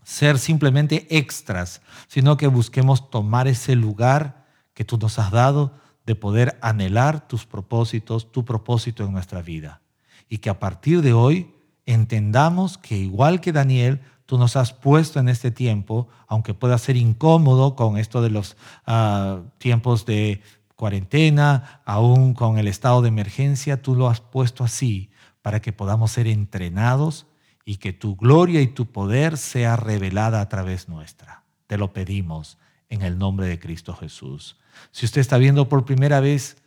ser 0.04 0.38
simplemente 0.38 1.06
extras, 1.10 1.80
sino 2.08 2.36
que 2.36 2.46
busquemos 2.46 3.10
tomar 3.10 3.48
ese 3.48 3.74
lugar 3.74 4.46
que 4.74 4.84
tú 4.84 4.98
nos 4.98 5.18
has 5.18 5.30
dado 5.30 5.74
de 6.06 6.14
poder 6.14 6.58
anhelar 6.60 7.26
tus 7.26 7.46
propósitos, 7.46 8.30
tu 8.30 8.44
propósito 8.44 9.04
en 9.04 9.12
nuestra 9.12 9.42
vida. 9.42 9.80
Y 10.28 10.38
que 10.38 10.50
a 10.50 10.58
partir 10.58 11.02
de 11.02 11.12
hoy 11.12 11.54
entendamos 11.86 12.78
que 12.78 12.96
igual 12.96 13.40
que 13.40 13.52
Daniel, 13.52 14.00
tú 14.26 14.38
nos 14.38 14.56
has 14.56 14.72
puesto 14.72 15.18
en 15.20 15.28
este 15.28 15.50
tiempo, 15.50 16.08
aunque 16.26 16.54
pueda 16.54 16.78
ser 16.78 16.96
incómodo 16.96 17.76
con 17.76 17.96
esto 17.96 18.22
de 18.22 18.30
los 18.30 18.56
ah, 18.86 19.40
tiempos 19.58 20.06
de 20.06 20.42
cuarentena, 20.76 21.80
aún 21.84 22.34
con 22.34 22.58
el 22.58 22.68
estado 22.68 23.02
de 23.02 23.08
emergencia, 23.08 23.80
tú 23.80 23.94
lo 23.94 24.08
has 24.08 24.20
puesto 24.20 24.64
así 24.64 25.10
para 25.42 25.60
que 25.60 25.72
podamos 25.72 26.10
ser 26.10 26.26
entrenados 26.26 27.26
y 27.64 27.76
que 27.76 27.92
tu 27.92 28.16
gloria 28.16 28.60
y 28.60 28.68
tu 28.68 28.86
poder 28.86 29.36
sea 29.38 29.76
revelada 29.76 30.40
a 30.40 30.48
través 30.48 30.88
nuestra. 30.88 31.44
Te 31.66 31.78
lo 31.78 31.92
pedimos 31.92 32.58
en 32.88 33.02
el 33.02 33.18
nombre 33.18 33.46
de 33.46 33.58
Cristo 33.58 33.94
Jesús. 33.94 34.58
Si 34.90 35.06
usted 35.06 35.20
está 35.20 35.38
viendo 35.38 35.68
por 35.68 35.84
primera 35.84 36.20
vez, 36.20 36.58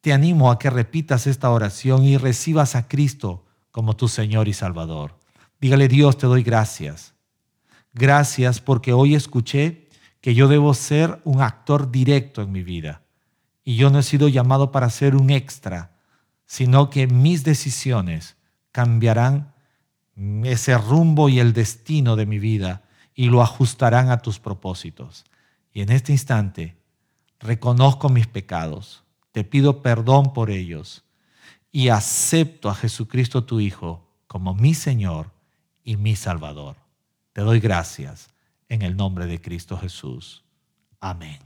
te 0.00 0.12
animo 0.12 0.50
a 0.50 0.58
que 0.58 0.70
repitas 0.70 1.26
esta 1.26 1.50
oración 1.50 2.04
y 2.04 2.16
recibas 2.16 2.74
a 2.74 2.88
Cristo 2.88 3.44
como 3.70 3.96
tu 3.96 4.08
Señor 4.08 4.48
y 4.48 4.52
Salvador. 4.52 5.18
Dígale, 5.60 5.88
Dios, 5.88 6.18
te 6.18 6.26
doy 6.26 6.42
gracias. 6.42 7.14
Gracias 7.94 8.60
porque 8.60 8.92
hoy 8.92 9.14
escuché 9.14 9.88
que 10.20 10.34
yo 10.34 10.48
debo 10.48 10.74
ser 10.74 11.20
un 11.24 11.40
actor 11.40 11.90
directo 11.90 12.42
en 12.42 12.52
mi 12.52 12.62
vida. 12.62 13.02
Y 13.64 13.76
yo 13.76 13.90
no 13.90 14.00
he 14.00 14.02
sido 14.02 14.28
llamado 14.28 14.72
para 14.72 14.90
ser 14.90 15.14
un 15.14 15.30
extra, 15.30 15.92
sino 16.46 16.90
que 16.90 17.06
mis 17.06 17.44
decisiones 17.44 18.36
cambiarán 18.72 19.51
ese 20.16 20.76
rumbo 20.76 21.28
y 21.28 21.40
el 21.40 21.52
destino 21.52 22.16
de 22.16 22.26
mi 22.26 22.38
vida 22.38 22.82
y 23.14 23.26
lo 23.26 23.42
ajustarán 23.42 24.10
a 24.10 24.18
tus 24.18 24.38
propósitos. 24.38 25.24
Y 25.72 25.80
en 25.80 25.90
este 25.90 26.12
instante 26.12 26.76
reconozco 27.40 28.08
mis 28.08 28.26
pecados, 28.26 29.02
te 29.32 29.44
pido 29.44 29.82
perdón 29.82 30.32
por 30.32 30.50
ellos 30.50 31.04
y 31.70 31.88
acepto 31.88 32.68
a 32.68 32.74
Jesucristo 32.74 33.44
tu 33.44 33.60
Hijo 33.60 34.06
como 34.26 34.54
mi 34.54 34.74
Señor 34.74 35.30
y 35.82 35.96
mi 35.96 36.16
Salvador. 36.16 36.76
Te 37.32 37.40
doy 37.40 37.60
gracias 37.60 38.30
en 38.68 38.82
el 38.82 38.96
nombre 38.96 39.26
de 39.26 39.40
Cristo 39.40 39.78
Jesús. 39.78 40.44
Amén. 41.00 41.38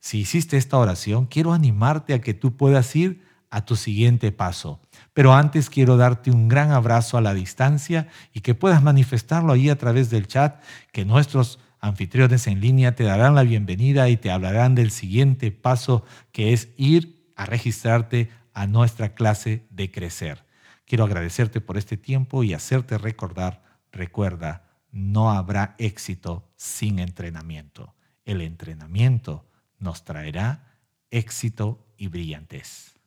Si 0.00 0.20
hiciste 0.20 0.56
esta 0.56 0.78
oración, 0.78 1.26
quiero 1.26 1.52
animarte 1.52 2.14
a 2.14 2.20
que 2.20 2.32
tú 2.32 2.56
puedas 2.56 2.96
ir 2.96 3.22
a 3.50 3.64
tu 3.64 3.76
siguiente 3.76 4.32
paso. 4.32 4.80
Pero 5.12 5.34
antes 5.34 5.68
quiero 5.68 5.96
darte 5.96 6.30
un 6.30 6.48
gran 6.48 6.70
abrazo 6.70 7.18
a 7.18 7.20
la 7.20 7.34
distancia 7.34 8.08
y 8.32 8.40
que 8.40 8.54
puedas 8.54 8.82
manifestarlo 8.82 9.52
ahí 9.52 9.68
a 9.68 9.76
través 9.76 10.08
del 10.08 10.28
chat, 10.28 10.62
que 10.92 11.04
nuestros 11.04 11.58
anfitriones 11.80 12.46
en 12.46 12.60
línea 12.60 12.94
te 12.94 13.04
darán 13.04 13.34
la 13.34 13.42
bienvenida 13.42 14.08
y 14.08 14.16
te 14.16 14.30
hablarán 14.30 14.74
del 14.74 14.90
siguiente 14.90 15.50
paso 15.50 16.04
que 16.32 16.52
es 16.52 16.68
ir 16.76 17.32
a 17.36 17.46
registrarte 17.46 18.30
a 18.52 18.66
nuestra 18.66 19.14
clase 19.14 19.66
de 19.70 19.90
crecer. 19.90 20.44
Quiero 20.84 21.04
agradecerte 21.04 21.60
por 21.60 21.78
este 21.78 21.96
tiempo 21.96 22.44
y 22.44 22.52
hacerte 22.52 22.98
recordar, 22.98 23.62
recuerda, 23.92 24.64
no 24.92 25.30
habrá 25.30 25.74
éxito 25.78 26.50
sin 26.56 26.98
entrenamiento. 26.98 27.94
El 28.24 28.40
entrenamiento 28.40 29.48
nos 29.78 30.04
traerá 30.04 30.76
éxito 31.10 31.86
y 31.96 32.08
brillantez. 32.08 32.99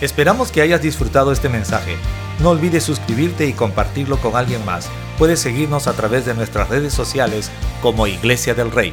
Esperamos 0.00 0.50
que 0.50 0.62
hayas 0.62 0.82
disfrutado 0.82 1.32
este 1.32 1.48
mensaje. 1.48 1.96
No 2.40 2.50
olvides 2.50 2.82
suscribirte 2.82 3.46
y 3.46 3.52
compartirlo 3.52 4.18
con 4.18 4.36
alguien 4.36 4.64
más. 4.64 4.88
Puedes 5.18 5.40
seguirnos 5.40 5.86
a 5.86 5.92
través 5.92 6.26
de 6.26 6.34
nuestras 6.34 6.68
redes 6.68 6.92
sociales 6.92 7.50
como 7.80 8.06
Iglesia 8.06 8.54
del 8.54 8.72
Rey. 8.72 8.92